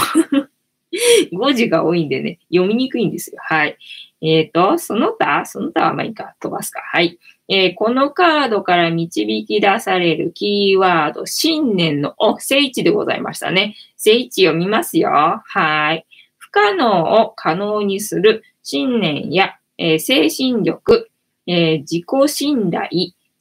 [1.31, 3.37] 語字が多いんでね、読みにくいんですよ。
[3.41, 3.77] はい。
[4.21, 6.81] えっ、ー、と、その他、その他はまあいいか、飛ばすか。
[6.81, 7.17] はい。
[7.47, 13.75] えー、このカードから導き出されるキーワード、信念の、お、聖地でございましたね。
[13.97, 15.41] 聖地を見ますよ。
[15.43, 16.05] はい。
[16.37, 21.09] 不可能を可能にする信念や、えー、精神力、
[21.47, 22.89] え自己信頼、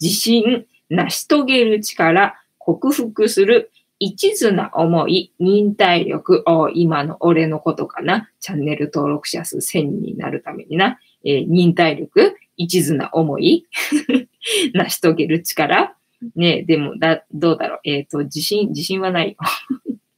[0.00, 3.70] 自信、成し遂げる力、克服する
[4.02, 6.42] 一途な思い、忍耐力、
[6.74, 8.30] 今の俺のことかな。
[8.40, 10.98] チャンネル登録者数1000になるためにな。
[11.22, 13.66] えー、忍耐力、一途な思い、
[14.72, 15.94] 成し遂げる力。
[16.34, 17.80] ねでも、だ、どうだろう。
[17.84, 19.36] えっ、ー、と、自信、自信はないよ。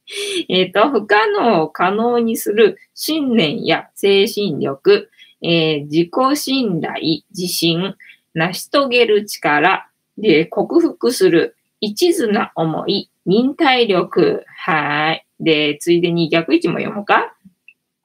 [0.49, 5.09] えっと、不可能を可能にする信念や精神力、
[5.41, 7.95] えー、自己信頼、自信、
[8.33, 14.43] 成し遂げる力、で、克服する一途な思い、忍耐力。
[14.47, 15.25] はい。
[15.39, 17.35] で、ついでに逆位置も読むか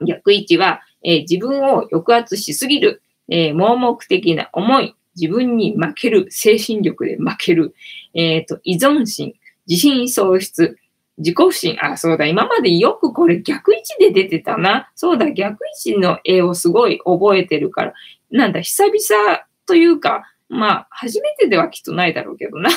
[0.07, 7.75] 逆位置は、えー、自分を抑圧しすぎる、えー、盲目的な思い、自分に負ける、精神力で負ける、
[8.15, 9.35] えっ、と、依存心、
[9.67, 10.79] 自信喪失、
[11.19, 11.77] 自己不信。
[11.81, 12.27] あ、そうだ。
[12.27, 14.91] 今までよくこれ逆位置で出てたな。
[14.95, 15.31] そうだ。
[15.31, 17.95] 逆位置の絵をすごい覚えてるから。
[18.31, 22.71] なんだ、久々というか、まあ、初めてではきっとないだろうけどな。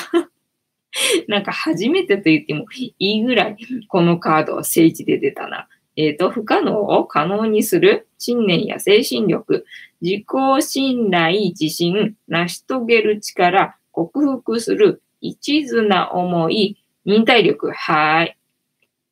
[1.28, 3.56] なんか初めてと言ってもいいぐらい、
[3.88, 5.68] このカードは聖地で出たな。
[5.96, 9.64] えっ、ー、と、不可能を可能にする信念や精神力、
[10.00, 10.24] 自己
[10.60, 18.36] 信頼、自信、成し遂げる力、克服する一途な思い、忍耐力、はい。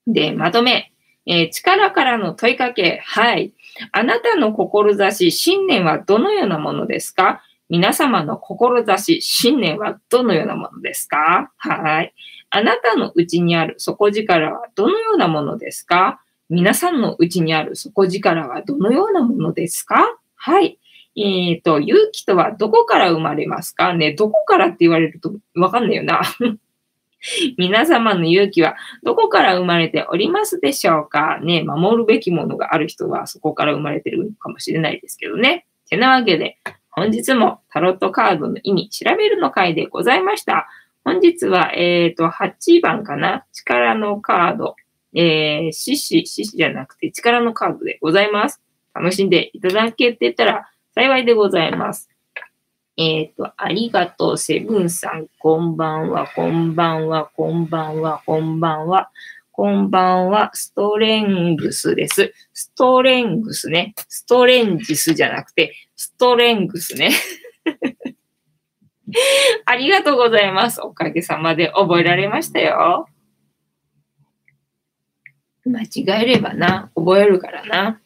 [0.06, 0.92] で、まとめ。
[1.26, 3.52] えー、力からの問いかけ、はい。
[3.92, 7.42] あなたの志、信念はどのようなものですか？
[7.68, 11.52] 皆様の志、信念はどのようなものですか？
[11.58, 12.14] はい。
[12.48, 16.20] あなたのうちにある底力はどのようなものですか？
[16.48, 20.18] 皆さんのうちにある底力はどのようなものですか？
[20.34, 20.78] はい。
[21.16, 23.94] えっ、ー、と、勇気とはどこから生まれますか？
[23.94, 26.22] ね、どこからって言われるとわかんないよな。
[27.58, 31.38] 皆様の勇気はどこから生まれておりますでしょうか？
[31.42, 35.66] ね、守るべきものがある人はそこから生まれてるかもしれないですけどね。
[35.88, 36.58] てなわけで、
[36.90, 40.68] 本日もタロットカードの意味調べるの回でございました。
[41.04, 43.44] 本日は、えっ、ー、と、8番かな？
[43.52, 44.76] 力のカード。
[45.12, 48.62] えー、獅子、獅子じゃなくて力のカードでございます。
[48.94, 52.08] 楽しんでいただけてたら幸いでございます。
[53.02, 55.26] えっ、ー、と、ありがとう、セブンさん。
[55.38, 59.10] こんばんは、こんばんは、こんばんは、こんばんは。
[59.52, 62.34] こんばんは、ストレングスです。
[62.52, 63.94] ストレングスね。
[64.06, 67.08] ストレンジスじゃなくて、ストレングスね。
[69.64, 70.82] ありがとうございます。
[70.82, 73.08] おかげさまで覚えられましたよ。
[75.64, 78.02] 間違えればな、覚えるからな。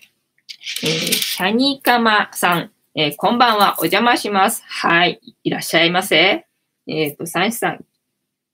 [0.85, 4.63] えー、シャニカマさん、えー、こんばんは、お邪魔します。
[4.69, 6.47] はい、いらっしゃいませ。
[6.87, 7.85] えっ、ー、と、サンシさん、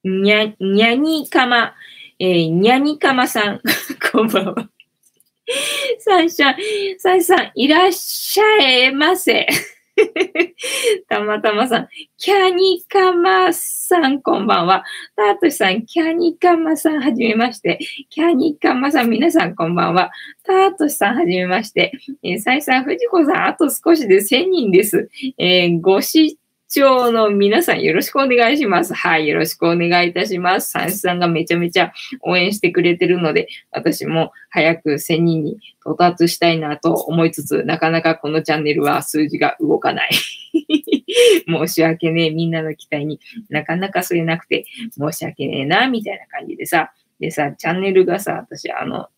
[0.03, 1.75] にゃ、にゃにかま、
[2.19, 3.61] えー、にゃにかまさん、
[4.11, 4.71] こんばんは。
[5.99, 9.47] サンシャン、サンシさん、いらっしゃいませ。
[11.09, 14.85] たまたまさん、キャニカマさん、こんばんは。
[15.17, 17.79] タートシさん、キャニカマさん、はじめまして。
[18.09, 20.11] キャニカマさん、皆さん、こんばんは。
[20.45, 21.93] タートシさん、はじめまして。
[22.23, 25.11] えー、サイさん、藤子さん、あと少しで1000人です。
[25.39, 26.39] えー、ご視
[26.73, 28.95] 聴の皆さんよろしくお願いします。
[28.95, 30.71] はい、よろしくお願いいたします。
[30.71, 31.93] サンスさんがめちゃめちゃ
[32.23, 40.11] 応援してくれてるので、私も早く1000人に到達したいなと思いつつ、なかなかこのチャンネルは数字が動かない。
[41.49, 43.19] 申し訳ねえ、みんなの期待に
[43.49, 49.09] なかなかそれなくて申し訳ねえな、みたいな感じでさ、でさ、チャンネルがさ、私あの、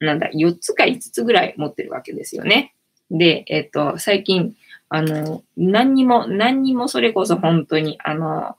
[0.00, 2.74] なんだ、4つか5つぐらい持ってるわけですよね。
[3.10, 4.56] で、えっと、最近、
[4.94, 8.56] あの、何にも、何にもそれこそ本当に、あの、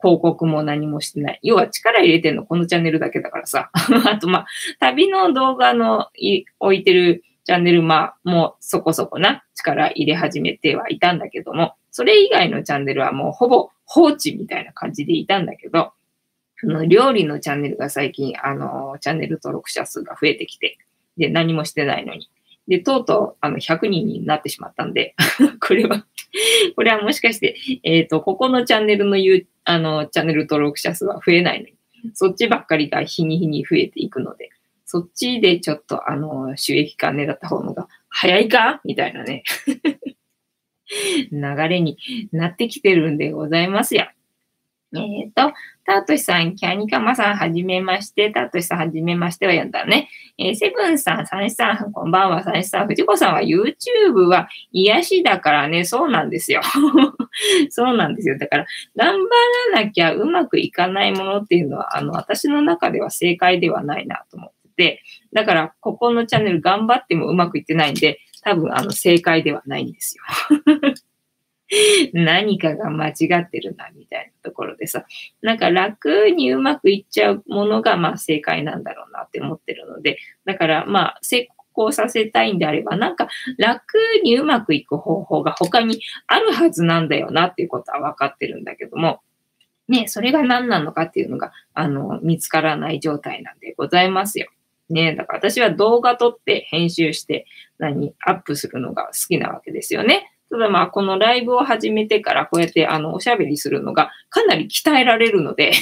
[0.00, 1.40] 広告も何もしてない。
[1.42, 3.70] 要は力入れてんのこのチャンネルだけだからさ。
[3.74, 4.46] あと、まあ、
[4.80, 6.08] 旅の動画の
[6.58, 15.92] 置いてるチャンネル、まあ、もうそこそこな力入れ始めてはいたんだけども、それ以外のチャンネルはもうほぼ放置みたいな感じでいたんだけど、
[16.56, 20.78] その料理のチャンネルが最近、あの、チャンネル登録者数が増えてきて、
[21.18, 22.30] で、何もしてないのに。
[22.68, 25.14] で、とうとう、あの、100人になってしまったんで、
[25.60, 26.06] これは
[26.74, 31.74] これはもしかして、えっ、ー、と、ここのチャンネルの言う、あの、チャンネル登録者数は増えないのに、
[32.14, 34.50] そっちばっかりが日に日に増えていくので、
[34.84, 38.80] そっちでちょっと、あの、収益化狙った方が早いか？
[38.84, 39.42] みたいなね
[41.32, 41.96] 流れに
[42.32, 44.08] なってきてるんでございますよ。
[44.94, 45.52] えっ、ー、と、
[45.86, 48.30] タートシさん、キャニカマさん、はじめまして。
[48.30, 50.08] タートシさん、はじめましてはやんだね。
[50.38, 52.88] えー、セブンさん、サンシさん、こんばんは、サンシさん。
[52.88, 56.62] 藤子さんは YouTube は癒しだからね、そうなんですよ。
[57.68, 58.38] そうなんですよ。
[58.38, 58.66] だから、
[58.96, 59.28] 頑張
[59.74, 70.24] らなきゃうまくいかないものっていうのは、あの、私の中では正解ではないなと思ってて、だから、ここのチャンネル頑張ってもうまくいってないんで、多分、あの、正解ではないんですよ。
[72.12, 75.04] 何かが間違ってるな、みたいなところでさ、
[75.42, 89.20] なんか楽にうまくいっちゃうものが、まあ正解なんだろうなって思ってるので、だからまあ成功させたいんであれば、なんか楽にうまくいく方法が他にあるはずなんだよなっていうことは分かってるんだけども、
[89.88, 94.48] ね、それが何なのかっていうのが、あの、見つからない状態なんでございますよ。
[94.88, 97.46] ね、だから私は動画撮って編集して、
[97.78, 100.33] 何、アップするのが好きなわけですよね。
[100.54, 105.72] ただまあ、このライブを始めてからこうやってあの、おしゃべりするのがかなり鍛えられるので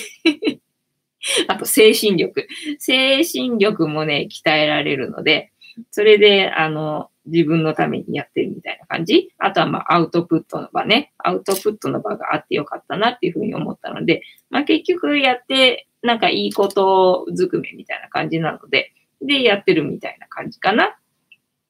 [1.46, 2.48] あと精神力。
[2.78, 5.52] 精神力もね、鍛えられるので、
[5.90, 9.30] それで、あの、自分のためにやってるみたいな感じ。
[9.36, 11.12] あとはまあ、アウトプットの場ね。
[11.18, 20.96] アウトプットの場があってよかったなっていうふうに思ったので、まあ結局やって、なんかいいことずくめみたいな感じなので、で、やってるみたいな感じかな。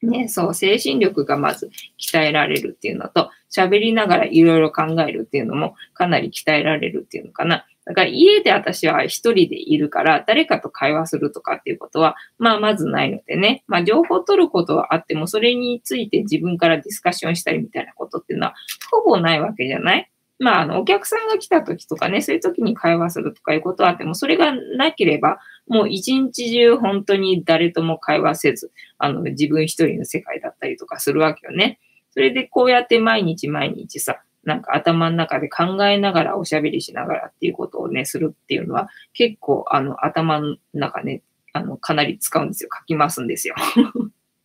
[0.03, 7.66] ね、そう、精神力がまず鍛えられるっていうのと、喋りながらいろいろ考えるっていうのもかなり鍛えられるっていうのかな。
[7.84, 13.64] だから家で私は一人でいるから、誰かと会話するとかっていうことは、まあまずないのでね。
[13.66, 18.55] まあ情報を取ることはあっても、それについて自分からディスカッションしたりみたいなことっていうのは、
[18.90, 20.09] ほぼないわけじゃない？
[20.38, 25.38] まあ、あの、お客さんが来た時とかね、そういう時に会話するとかいうことはあっても、それがなければ、
[25.68, 31.78] もう一日中本当に誰とも会話せず、あの、自分一人の世界だったりとかするわけよね。
[32.10, 42.70] それでこうやって毎日毎日さ、なんか頭の中で考えながらおしゃべりしながらっていうことをね、するっていうのは、結構、あの、頭の中ね、あの、かなり使うんですよ。
[42.76, 43.54] 書きますんですよ。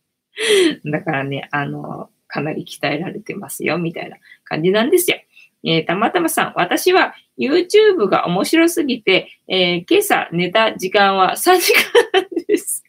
[0.84, 5.18] だからね、あの、かなり鍛えられてますよ、みたいな感じなんですよ。
[5.64, 12.84] えー、たまたまさん、私は YouTube が面白すぎて、えー、今朝寝た時間は3時間です。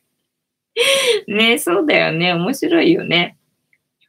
[1.27, 2.33] ね、そうだよね。
[2.33, 3.37] 面白いよね。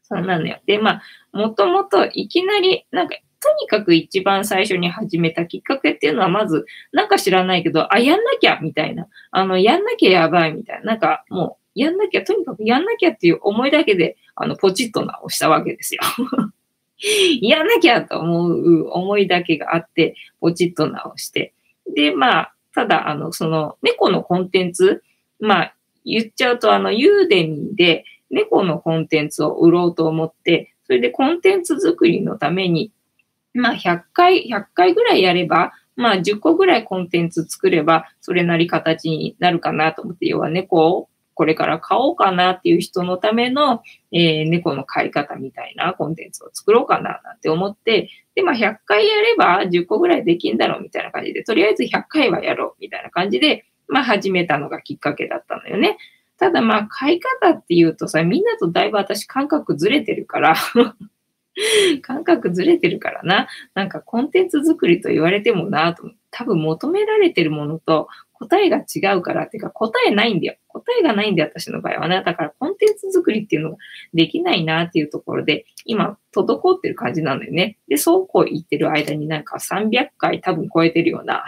[0.02, 0.58] そうなのよ。
[0.66, 9.06] で、まあ、もともといきなり、なんか、とにかく一番最初に始めたきっかけっていうのは、まず、なんか知らないけど、あ、やんなきゃみたいな。
[9.30, 10.84] あの、やんなきゃやばいみたいな。
[10.84, 16.02] なんか、もう、やんなきゃ、とにかくやんなきゃっていう思いだけで、あの、ポチッと直したわけですよ。
[17.40, 21.54] やんなきゃと思う思いだけがあって、ポチッと直して。
[21.94, 25.02] で、まあ、ただ、あの、その、猫のコンテンツ、
[25.40, 25.74] まあ、
[26.04, 32.92] 言っちゃうと、あの、ユーデミーで猫のコンテンツを売ろうと思って、それでコンテンツ作りのために、
[33.54, 41.09] まあ、100回、100回ぐらいやれば、まあ、10個ぐらいコンテンツ作れば、それなり形になるかなと思って、要は猫
[41.40, 43.80] これから買おうかなっていう人のための、
[44.12, 55.96] えー、猫の飼い方みたいなコンテンツを作ろうかななんて思って、で、まあ、100回やれば10個ぐらいできんだろうみたいな感じで、とりあえず100回はやろうみたいな感じで、まあ、始めたのがきっかけだったのよね。
[56.36, 60.56] ただまあ、買い方っていうとさ、みんなとだいぶ私感覚ずれてるから
[62.02, 63.48] 感覚ずれてるからな。
[63.72, 68.08] なんかコンテンツ作りと言われてもなと、多分求められてるものと
[68.40, 70.56] 答えが違うからっていうか答えないんだよ。
[70.68, 72.22] 答えがないんだよ、私の場合はね。
[72.24, 73.76] だからコンテンツ作りっていうのが
[74.14, 77.76] できないなっていうところで、今、滞ってる感じなんだよね。
[77.86, 81.44] で、そうこう言ってる間になんか300回多分超えてるような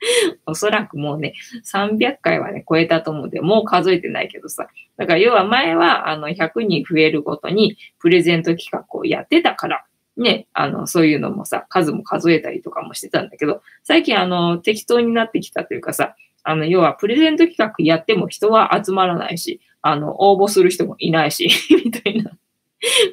[0.46, 1.34] おそらくもうね、
[1.64, 4.68] 300回はね、超えたと思うんで、もう数えてないけどさ。
[4.96, 9.84] だから要は前は、あの、100人増えるごとにプレゼント企画をやってたから、
[10.18, 21.48] ね、あの、そういうのもさ、数も数えたりとかもしてたんだけど、最近あの、適当になってきたというかさ、あの、要はプレゼント企画やっても人は集まらないし、あの、応募する人もいないし
[21.84, 22.32] みたいな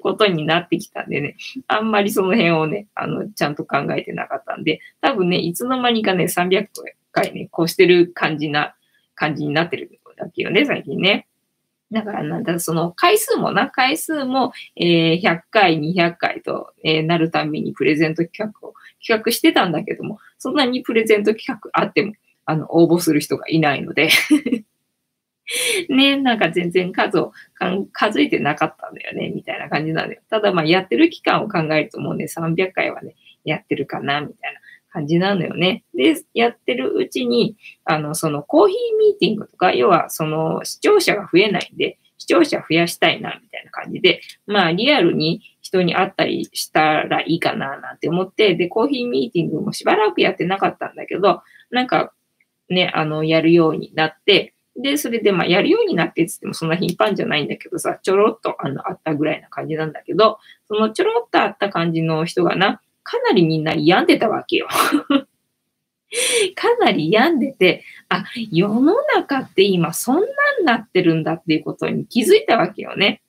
[0.02, 1.38] ことになってきたんでね、
[1.68, 6.68] あんまりその辺をね、あの、ちゃんと考えてなかったんで、多分ね、いつの間にかね、300
[7.12, 8.76] 回ね、こうしてる感じな、
[9.14, 11.28] 感じになってるんだけよね、最近ね。
[11.96, 24.10] だからなんだ、その回数もな、回数も、えー、100回、200回と、えー、なるたびにプレゼント企画を企画してたんだけども、そんなにプレゼント企画あっても、あの、応募する人がいないので
[25.90, 27.32] ね、なんか全然数を
[27.94, 30.22] 数えてなかったんだよね、みたいな感じなんだよ。
[30.30, 33.16] ただまあやってる期間を考えるともうね、300回はね、
[33.46, 34.60] やってるかな、みたいな
[34.96, 35.84] 感じなのよね。
[35.94, 51.42] で、やってるうちに、あの、そのコーヒーミーティングとか、要はその視聴者が増えないんで、視聴者増やしたいな、みたいな感じで、まあリアルに人に会ったりしたらいいかな、なんて思って、で、コーヒーミーティングもしばらくやってなかったんだけど、
[51.72, 52.14] なんか
[52.70, 64.68] ね、あの、やるようになって、で、それで、まあ、やるようになってって言ってもそんな頻繁じゃないんだけどさ、ちょろっと、あの、あったぐらいな感じなんだけど、そのちょろっとあった感じの人がな、かなりみんな病んでたわけよ。
[66.56, 70.22] かなり病んでて、あ、世の中って今そんな
[70.62, 73.22] んなってるんだっていうことに気づいたわけよね。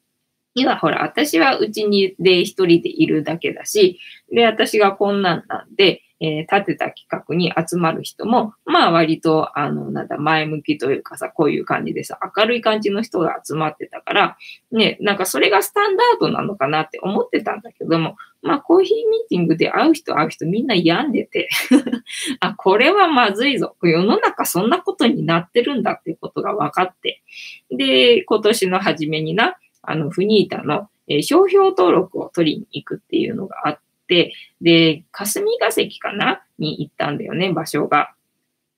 [0.55, 4.01] 今ほら、私はうちにで一人でいるだけだし、
[4.33, 14.37] で、私がこんなんなんで、えー、立てた企画に集まる人も、まあ割と、あの、なんだ、前向きというかさ、こういう感じでさ、明るい感じの人が集まってたから、
[14.73, 21.49] ね、なんかそれがスタンダードなのかなって思ってたんだけども、まあコーヒーミーティングで会う人会う人みんな病んでて
[22.41, 23.77] あ、これはまずいぞ。
[23.83, 27.23] 世の中そんなことになってるんだっていうことが分かって。
[27.71, 38.13] で、今年の初めにな、あの、フニータの、えー、商標登録を取りに行くっていうのがあって、で、霞が関かなに行ったんだよね、場所が。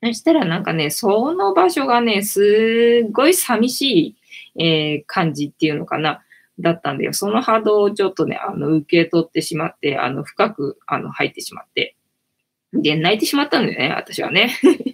[0.03, 4.17] そしたらなんかね、その場所がね、すっごい寂し
[4.57, 6.23] い、えー、感じっていうのかな、
[6.61, 7.13] だったんだよ。
[7.13, 11.97] その波動をちょっとね、あの、受け取ってしまって、あの、深く、あの、入ってしまって。
[12.73, 14.51] で、泣いてしまったんだよね、私はね。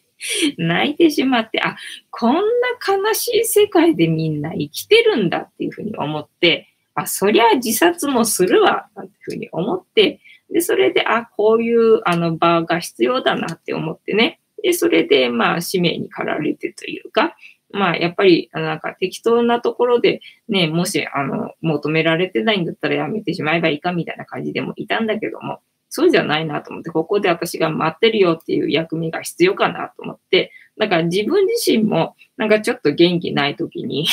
[0.58, 1.76] 泣いてしまって、あ、
[2.10, 2.40] こんな
[2.86, 10.20] 悲しい世界でみんな生きてるんだっていうふうに思って、あ、そりゃ自殺もするわ、なんていうふうに思って、
[10.50, 14.40] で、それで、あ、こういうあの場が必要だなって思ってね。
[14.62, 17.36] で、それで、まあ、使命に駆られてというか、
[17.70, 34.06] まあ、やっぱり、なんか適当なところで、ね、もし、あの、求められてないんだったらやめてしまえばいいかみたいな感じでもいたんだけども、そうじゃないなと思って、ここで私が待ってるよっていう役目が必要かなと思って、だから自分自身も、なんかちょっと元気ない時に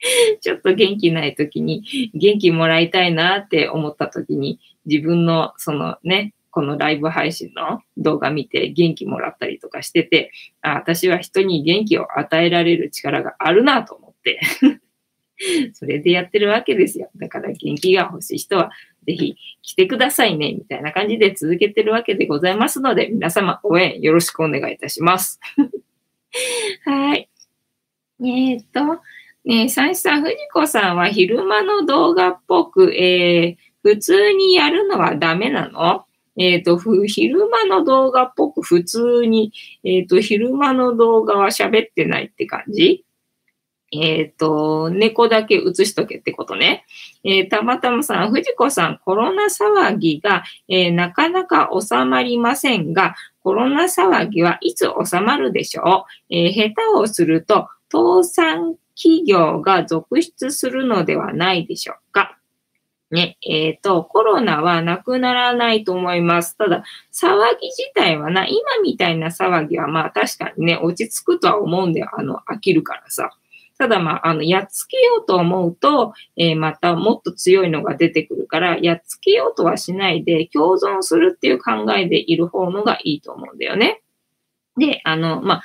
[0.40, 10.32] ちょっと元気ない時に、元気もらいたいなって思った時に、自分のそのね、このライブ配信の動画見て元気もらったりとかしてて、
[10.62, 14.40] あ私は人に元気を与えられる力があるなと思って
[15.74, 17.10] それでやってるわけですよ。
[17.16, 18.70] だから元気が欲しい人は
[19.06, 25.40] ぜひ来てくださいね、みたいな感じで続けてるわけでございますので、皆様応援よろしくお願いいたします。
[26.84, 27.28] はい。
[28.20, 29.00] えー、っと、
[29.44, 36.04] ね三枝さん、藤子さんは昼間の動画っぽく、えー、普通にやるのはダメなの？
[36.36, 39.52] えっ、ー、と、昼間の動画っぽく普通に、
[39.84, 43.04] えっ、ー、と、昼間の動画は喋ってないって感じ？
[43.92, 46.86] えっ、ー、と、猫だけ映しとけってことね。
[47.24, 62.36] え、たまたまさん、藤子さん、コロナ騒ぎが、え、なかなか収まりませんが、コロナ騒ぎはいつ収まるでしょう、え下手をすると、倒産企業が続出するのではないでしょうか。
[63.10, 66.56] ね、えっ、ー、と、コロナはなくならないと思います。
[66.56, 72.08] ただ、騒ぎ自体はな、今みたいな騒ぎはまあ確かにね、落ち着くとは思うんだよ。
[72.12, 73.30] あの、飽きるからさ。
[73.78, 84.02] ただまあ、あの、やっつけようと思うと、えー、またもっと強いのが出てくるから、やっつけようとはしないで、共存するっていう考えでいる方のがいいと思うんだよね。
[84.76, 85.62] で、あの、まあ、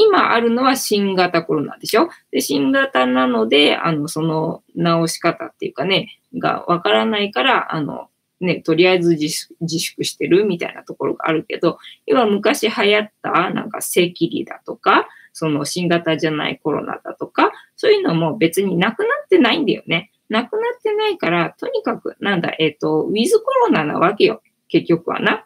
[0.00, 2.08] 今あるのは新型コロナでしょ？
[2.30, 8.08] で、新型なので、あの、その治し方っていうかね、がわからないから、あの、
[8.40, 20.12] ね、とりあえず自粛してるみたいなところがあるけど、要は昔流行ったなんか正規理だとか、その新型じゃないコロナだとか、そういうのも別になくなってないんだよね。
[20.28, 24.42] なくなってないから、とにかく、なんだ、えっ、ー、と、ウィズコロナなわけよ。
[24.68, 25.44] 結局はな。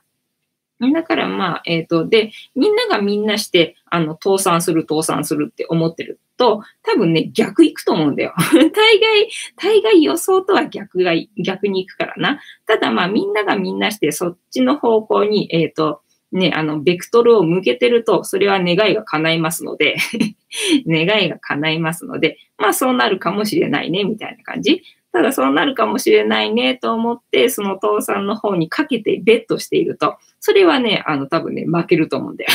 [0.90, 8.34] だからまあ、えっ、ー、と、で、みんながみんなして、あの、倒産する、倒産するって思ってると、多分ね、逆行くと思うんだよ。
[8.74, 12.40] 大概、大概予想とは逆が、逆に行くからな。
[12.66, 16.00] ただまあ、みんながみんなして、そっちの方向に、えっ、ー、と、
[16.32, 19.96] ね、あの、ベクトルを向けてると、それは願いが叶いますので
[20.88, 24.82] 願いが叶いますので、まあそうなるかもしれないね、みたいな感じ。
[25.12, 32.50] ただそうなるかもしれないねと思って、その父さんの方にかけてベットしていると、それはね、あの多分ね、負けると思うんだよ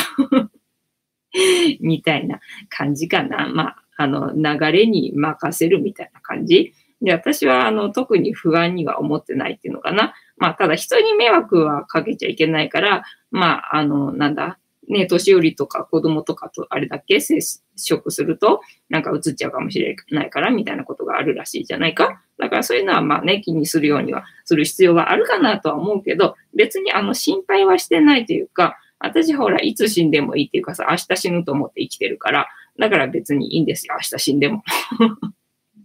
[1.80, 3.48] みたいな感じかな。
[3.48, 6.72] まあ、あの、流れに任せるみたいな感じ。
[7.00, 10.14] で、私は、あの、特に不安には思ってないっていうのかな。
[10.36, 22.22] まあ、ただ人に迷惑はかけちゃいけないから、まあ、あの、なんだ、ね、年寄りとか子供とかとあれだけ接触すると、なんか移っちゃうかもしれないから、みたいなことがあるらしいじゃないか。
[22.38, 34.62] だからそういうのはまあね、気にするようにはする必要はあるかなとは思うけど、別にあの心配はしてないというか、私ほら、いつ死んでもいいっていうかさ、明日死ぬと思って生きてるから、だから別にいいんですよ、明日死んでも。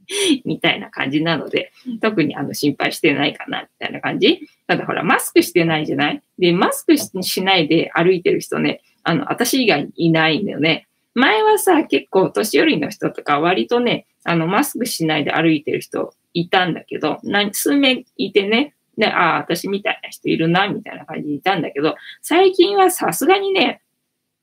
[0.46, 4.42] みたいな感じなので、特にあの心配してないかな、みたいな感じ。
[4.68, 6.22] ただほら、マスクしてないじゃない？
[6.40, 10.88] で、マスクしないで歩いてる人ね、あの、私以外いないんだよね。
[11.16, 23.82] 前はさ、結構年寄りの人とか割とね、あの、マスクしないで歩いてる人いたんだけど、何数名いてね、で、ああ、私みたいな人いるな、みたいな感じでいたんだけど、最近はさすがにね、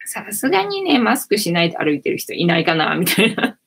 [0.06, 3.58] さすがにね、マスクしないで歩いてる人いないかな、みたいな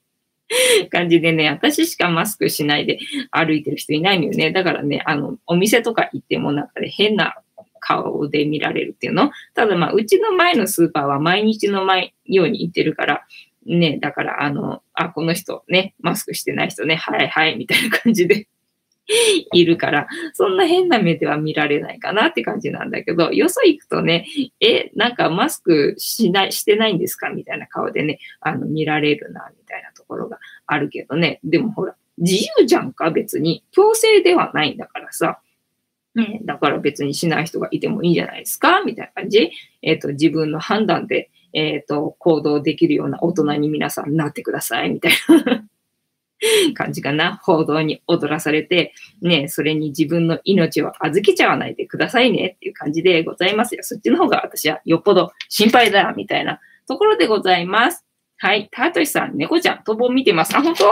[0.92, 3.00] 感じでね、私しかマスクしないで
[3.32, 4.52] 歩いてる人いないのよね。
[4.52, 7.36] だからね、あの、お店とか行ってもなんかね変な
[7.80, 9.32] 顔で見られるっていうの。
[9.54, 13.26] ただまあ、うちの前のスーパーは毎日の前ように行ってるから、
[13.66, 18.48] ね、だから、あの、あ、この人ね、マスクしてない人ね、はいはい、みたいな感じで
[19.54, 24.26] いるから、そんな変な目では見られないかなって感じなんだけど、よそ行くとね、
[24.60, 31.40] え、なんかマスクしない、してないんですかみたいな顔でね、あの、見られるな、みたいなところがあるけどね。
[31.44, 33.64] でもほら、自由じゃんか、別に。
[33.72, 35.40] 強制ではないんだからさ。
[36.16, 39.52] ね、だから別にしない人がいてもいいんじゃないですかみたいな感じ。
[39.82, 45.12] えっ、ー、と、自分の判断で、えっ、ー、と、行動できるような大人に皆さんなってください、みたい
[45.46, 45.66] な
[46.74, 47.40] 感じかな。
[47.44, 53.84] 報道に踊らされて、ね、それに自分の命を預けちゃわないでくださいねっていう感じでございますよ。
[53.84, 58.06] そっちの方が私はよっぽど心配だ、みたいなところでございます。
[58.44, 58.68] はい。
[58.74, 60.54] タートシさん、猫ちゃん、トンボ見てます。
[60.54, 60.84] あ、本当？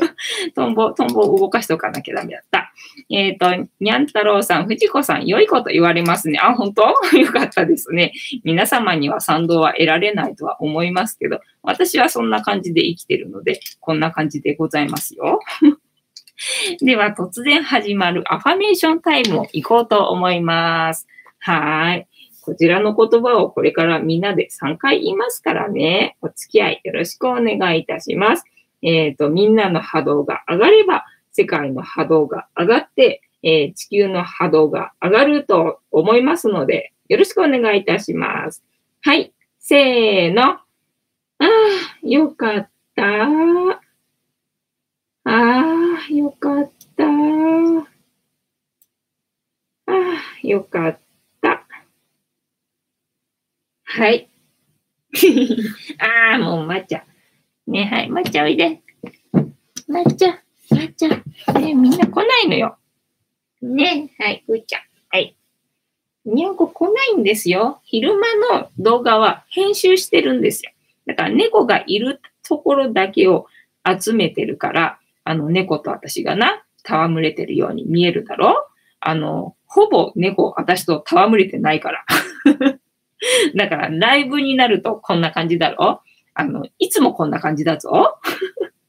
[0.56, 2.72] トンボ、トンボを動かしておかなきゃダメだった。
[3.10, 6.38] えっ、ー、と、にゃん太郎さん、藤子さん、良いこと言われますね。
[6.42, 6.94] あ、本当？
[7.18, 8.14] よかったですね。
[8.44, 15.40] 皆様には賛同は得られないとは思いますけど、私はそんな感じで生きてるので、こんな感じでございますよ。
[16.80, 21.06] では、突然始まるアファメーションタイムを行こうと思います。
[21.40, 22.08] はい。
[22.46, 28.44] こちらの言葉をこれからみんなで3回言いますからね、お付き合いよろしくお願いいたします。
[28.82, 38.62] えっ、ー、と、みんなの波動が上がれば、世界の波動が上がって、えー、地球の波動が上がると思いますので、よろしくお願いいたします。
[39.02, 39.32] はい。
[39.58, 40.42] せーの。
[40.42, 40.60] あ
[41.40, 41.48] あ、
[42.04, 43.02] よかった。
[43.02, 43.80] あ
[45.24, 47.04] あ、よかった。
[49.86, 51.05] ああ、よかった。
[53.96, 54.28] はい。
[55.98, 57.04] ああ、もう、まっちゃ。
[57.66, 58.82] ね、はい、まっちゃんおいで。
[59.88, 60.38] なっちゃん、
[60.76, 61.62] なっちゃん。
[61.62, 62.76] ねみんな来ないのよ。
[63.62, 64.82] ねはい、うーちゃん。
[65.08, 65.34] はい。
[66.26, 67.80] にゃんこ来ないんですよ。
[67.84, 70.72] 昼間の動画は編集してるんですよ。
[71.06, 73.46] だから猫がいるところだけを
[73.98, 82.04] 集めてるから、あの猫と私がな、戯れてるように見えるだろうあの、ほぼ猫、私と戯れてないから。
[83.56, 86.00] だから、ライブになるとこんな感じだろ？
[86.34, 88.18] あの、いつもこんな感じだぞ。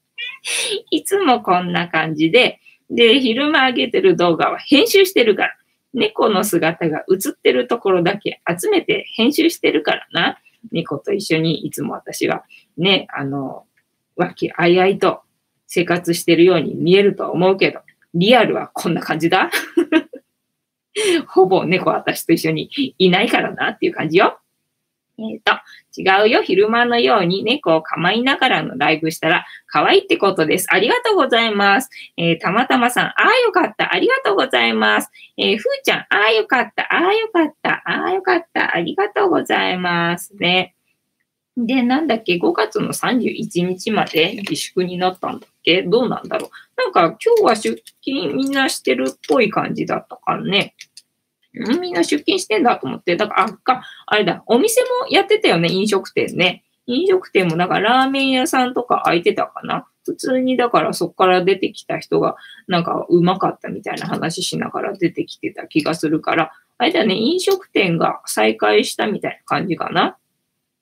[0.90, 2.60] いつもこんな感じで、
[2.90, 5.56] で、昼間上げてる動画は編集してるから、
[5.94, 10.38] 猫の姿が映ってるところだけ集めて編集してるからな。
[10.72, 12.44] 猫と一緒にいつも私は
[12.76, 13.64] ね、あの、
[14.16, 15.20] 和気あいあいと
[15.66, 17.80] 生活してるように見えると思うけど、
[18.14, 19.50] リアルはこんな感じだ？
[21.28, 24.38] ほぼ猫私と一緒にいないからなっていう感じよ。
[25.18, 25.52] えっ、ー、と、
[26.00, 26.42] 違うよ。
[26.42, 30.68] 昼間のように猫を構いながらのライブしたら可愛いってことです。
[30.70, 31.90] ありがとうございます。
[32.16, 33.92] えー、たまたまさん、ああよかった。
[33.92, 35.10] ありがとうございます。
[35.36, 36.82] えー、ふーちゃん、ああよかった。
[36.84, 37.82] ああよかった。
[37.84, 38.76] ああよかった。
[38.76, 40.76] ありがとうございますね。
[41.60, 45.82] で、なんだっけ、5月の31日まで自粛になったんだっけ？
[45.82, 46.50] どうなんだろう？
[46.76, 50.76] なんか今日は出勤みんなしてるっぽい感じだったからね。
[51.52, 56.62] みんな出勤してんだと思って、だから、あ、か、あれだ、お店もやってたよね、飲食店ね。
[56.86, 59.84] 飲食店も、だからラーメン屋さんとか開いてたかな？
[60.04, 62.36] 普通に、だからそこから出てきた人が、
[62.68, 70.16] なんかうまかったみたいな話しながら出てきてた気がするから、あれだね、飲食店が再開したみたいな感じかな？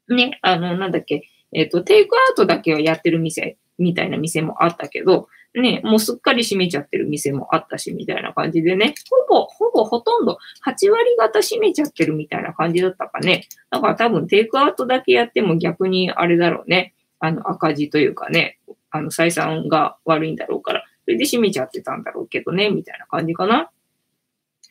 [0.09, 8.95] ね、あの、なんだっけ、えっ、ー、と、テイクアウトだけをやってる店みたいな店もあったけど、ね、もうすっかり閉めちゃってる店もあったし、みたいな感じでね、
[9.29, 13.49] ほぼ、ほぼほとんど8割方閉めちゃってるみたいな感じだったかね。
[13.71, 16.95] だから多分テイクアウトだけやっても逆にあれだろうね。
[17.19, 18.59] あの赤字というかね、
[18.91, 23.71] あの採算が悪いんだろうから、それで閉めちゃってたんだろうけどね、みたいな感じかな。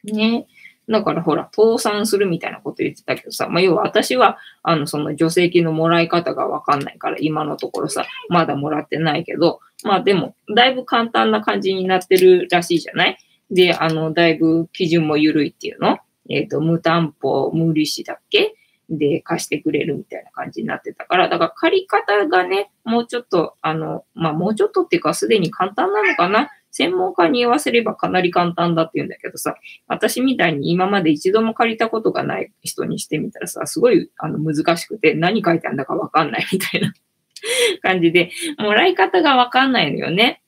[0.03, 0.45] ね。
[0.87, 13.17] だからほら、倒産するみたいなこと言ってたけどさ、まあ、要は私は、あの、その助成金のもらい方がわかんないから、今のところさ、まだもらってないけど、まあでも、だいぶ簡単な感じになってるらしいじゃない？
[13.51, 15.99] で、あの、だいぶ基準も緩いっていうの？
[16.29, 18.55] えっ、ー、と、無担保、無利子だっけ？
[18.87, 26.49] で貸してくれるみたいな感じになってたから、だから借り方がね、もうちょっと、あの、まあもうちょっとっていうかすでに簡単なのかな？
[26.77, 29.55] 専門家に言わせればかなり簡単だって言うんだけどさ、
[29.87, 36.93] 私みたいに今まで一度も借りたことがない人にしてみたらさ、すごいあの難しくて何書いてあるんだかわかんないみたいな
[37.81, 40.41] 感じで、もらい方がわかんないのよね。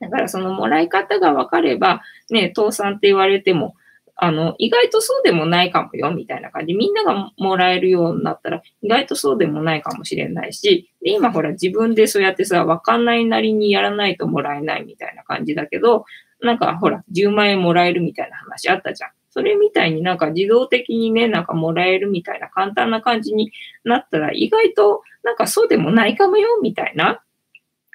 [0.00, 3.74] だからそのもらい方がわかれば、ね、倒産って言われても、
[4.16, 6.74] あの、意外とそうでもないかもよ、みたいな感じ。
[6.74, 16.04] みんながもらえるようになったら、意外とそうでもないかもしれないし、で今ほら自分でそうやってさ、わかんないなりにやらないともらえないみたいな感じだけど、
[16.40, 19.10] なんかほら、10万円もらえるみたいな話あったじゃん。
[19.30, 23.50] それみたいになんか自動的にね、なんかもらえるみたいな簡単な感じに
[23.82, 27.20] なったら、意外となんかそうでもないかもよ、みたいな。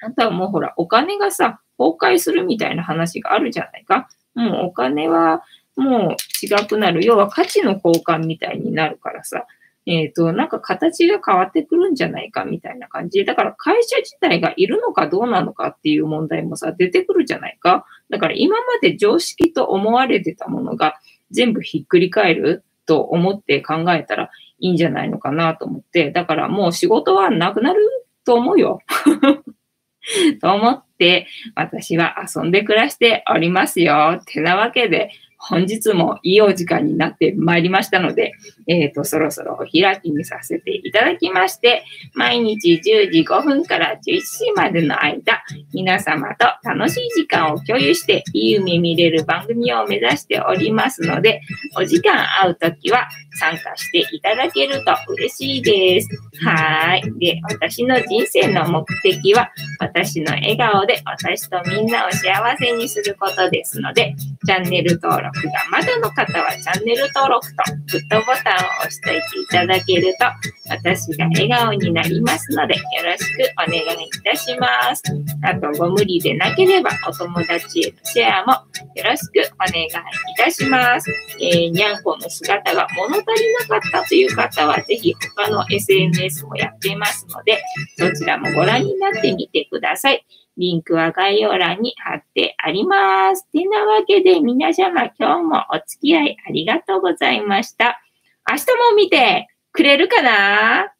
[0.02, 4.10] あとはもうほら、お金がさ、崩壊するみたいな話があるじゃないか。
[4.36, 5.44] もうお金は
[5.80, 7.06] もう違くなる。
[7.06, 9.46] 要は価値の交換みたいになるからさ。
[9.86, 17.86] えっ、ー、と、なんか形が変わってくるんじゃないかみたいな感じ、だから会社自体がいるのかどうなのかっていう問題もさ、出てくるじゃないか。
[18.10, 21.00] だから今まで常識と思われてたものが
[21.32, 27.82] 全部ひっくり返ると思って考えたらいいんじゃないのかなと思って、だからもう仕事はなくなる
[28.26, 28.80] と思うよ。
[30.42, 34.22] と思って、私は遊んで暮らしておりますよ。
[34.26, 38.34] てなわけで、本日もいいお時間になってまいりましたので、
[38.68, 41.84] えっ、ー、と、そろそろお開きにさせていただきまして、
[42.14, 45.42] 毎日10時5分から11時までの間、
[45.74, 51.42] 皆様と楽しい時間を共有して、いい夢見れる番組を目指しておりますので、
[51.78, 53.08] お時間合うときは
[53.40, 56.10] 参加していただけると嬉しいです。
[56.44, 57.04] はい。
[57.18, 64.16] で、私の人生の目的は、私の笑顔で私とみんなを幸せにすることですので、
[64.46, 70.26] チャンネル登録録がまだの方はチャンネル登録とグッドボタンを押しておいていただけると
[70.70, 75.04] 私が笑顔になりますのでよろしくお願いいたします。
[75.44, 78.54] あとご無理でなければお友達へのシェアも
[78.96, 79.90] よろしくお願いい
[80.38, 81.10] たします。
[81.40, 87.62] えー、にゃんこの姿が物足りなかったという方はぜひ他の SNS もやっていますので
[87.98, 90.26] そちらもご覧になってみてください。
[90.60, 93.50] リンクは概要欄に貼ってあります。
[93.50, 98.02] てなわけで皆様今日もお付き合いありがとうございました。
[98.48, 100.94] 明日も見てくれるかな？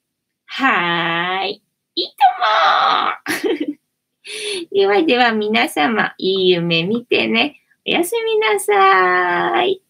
[0.46, 1.64] はーい。
[1.96, 3.76] いいとも
[4.72, 7.60] ではでは皆様、いい夢見てね。
[7.86, 9.84] おやすみなさーい。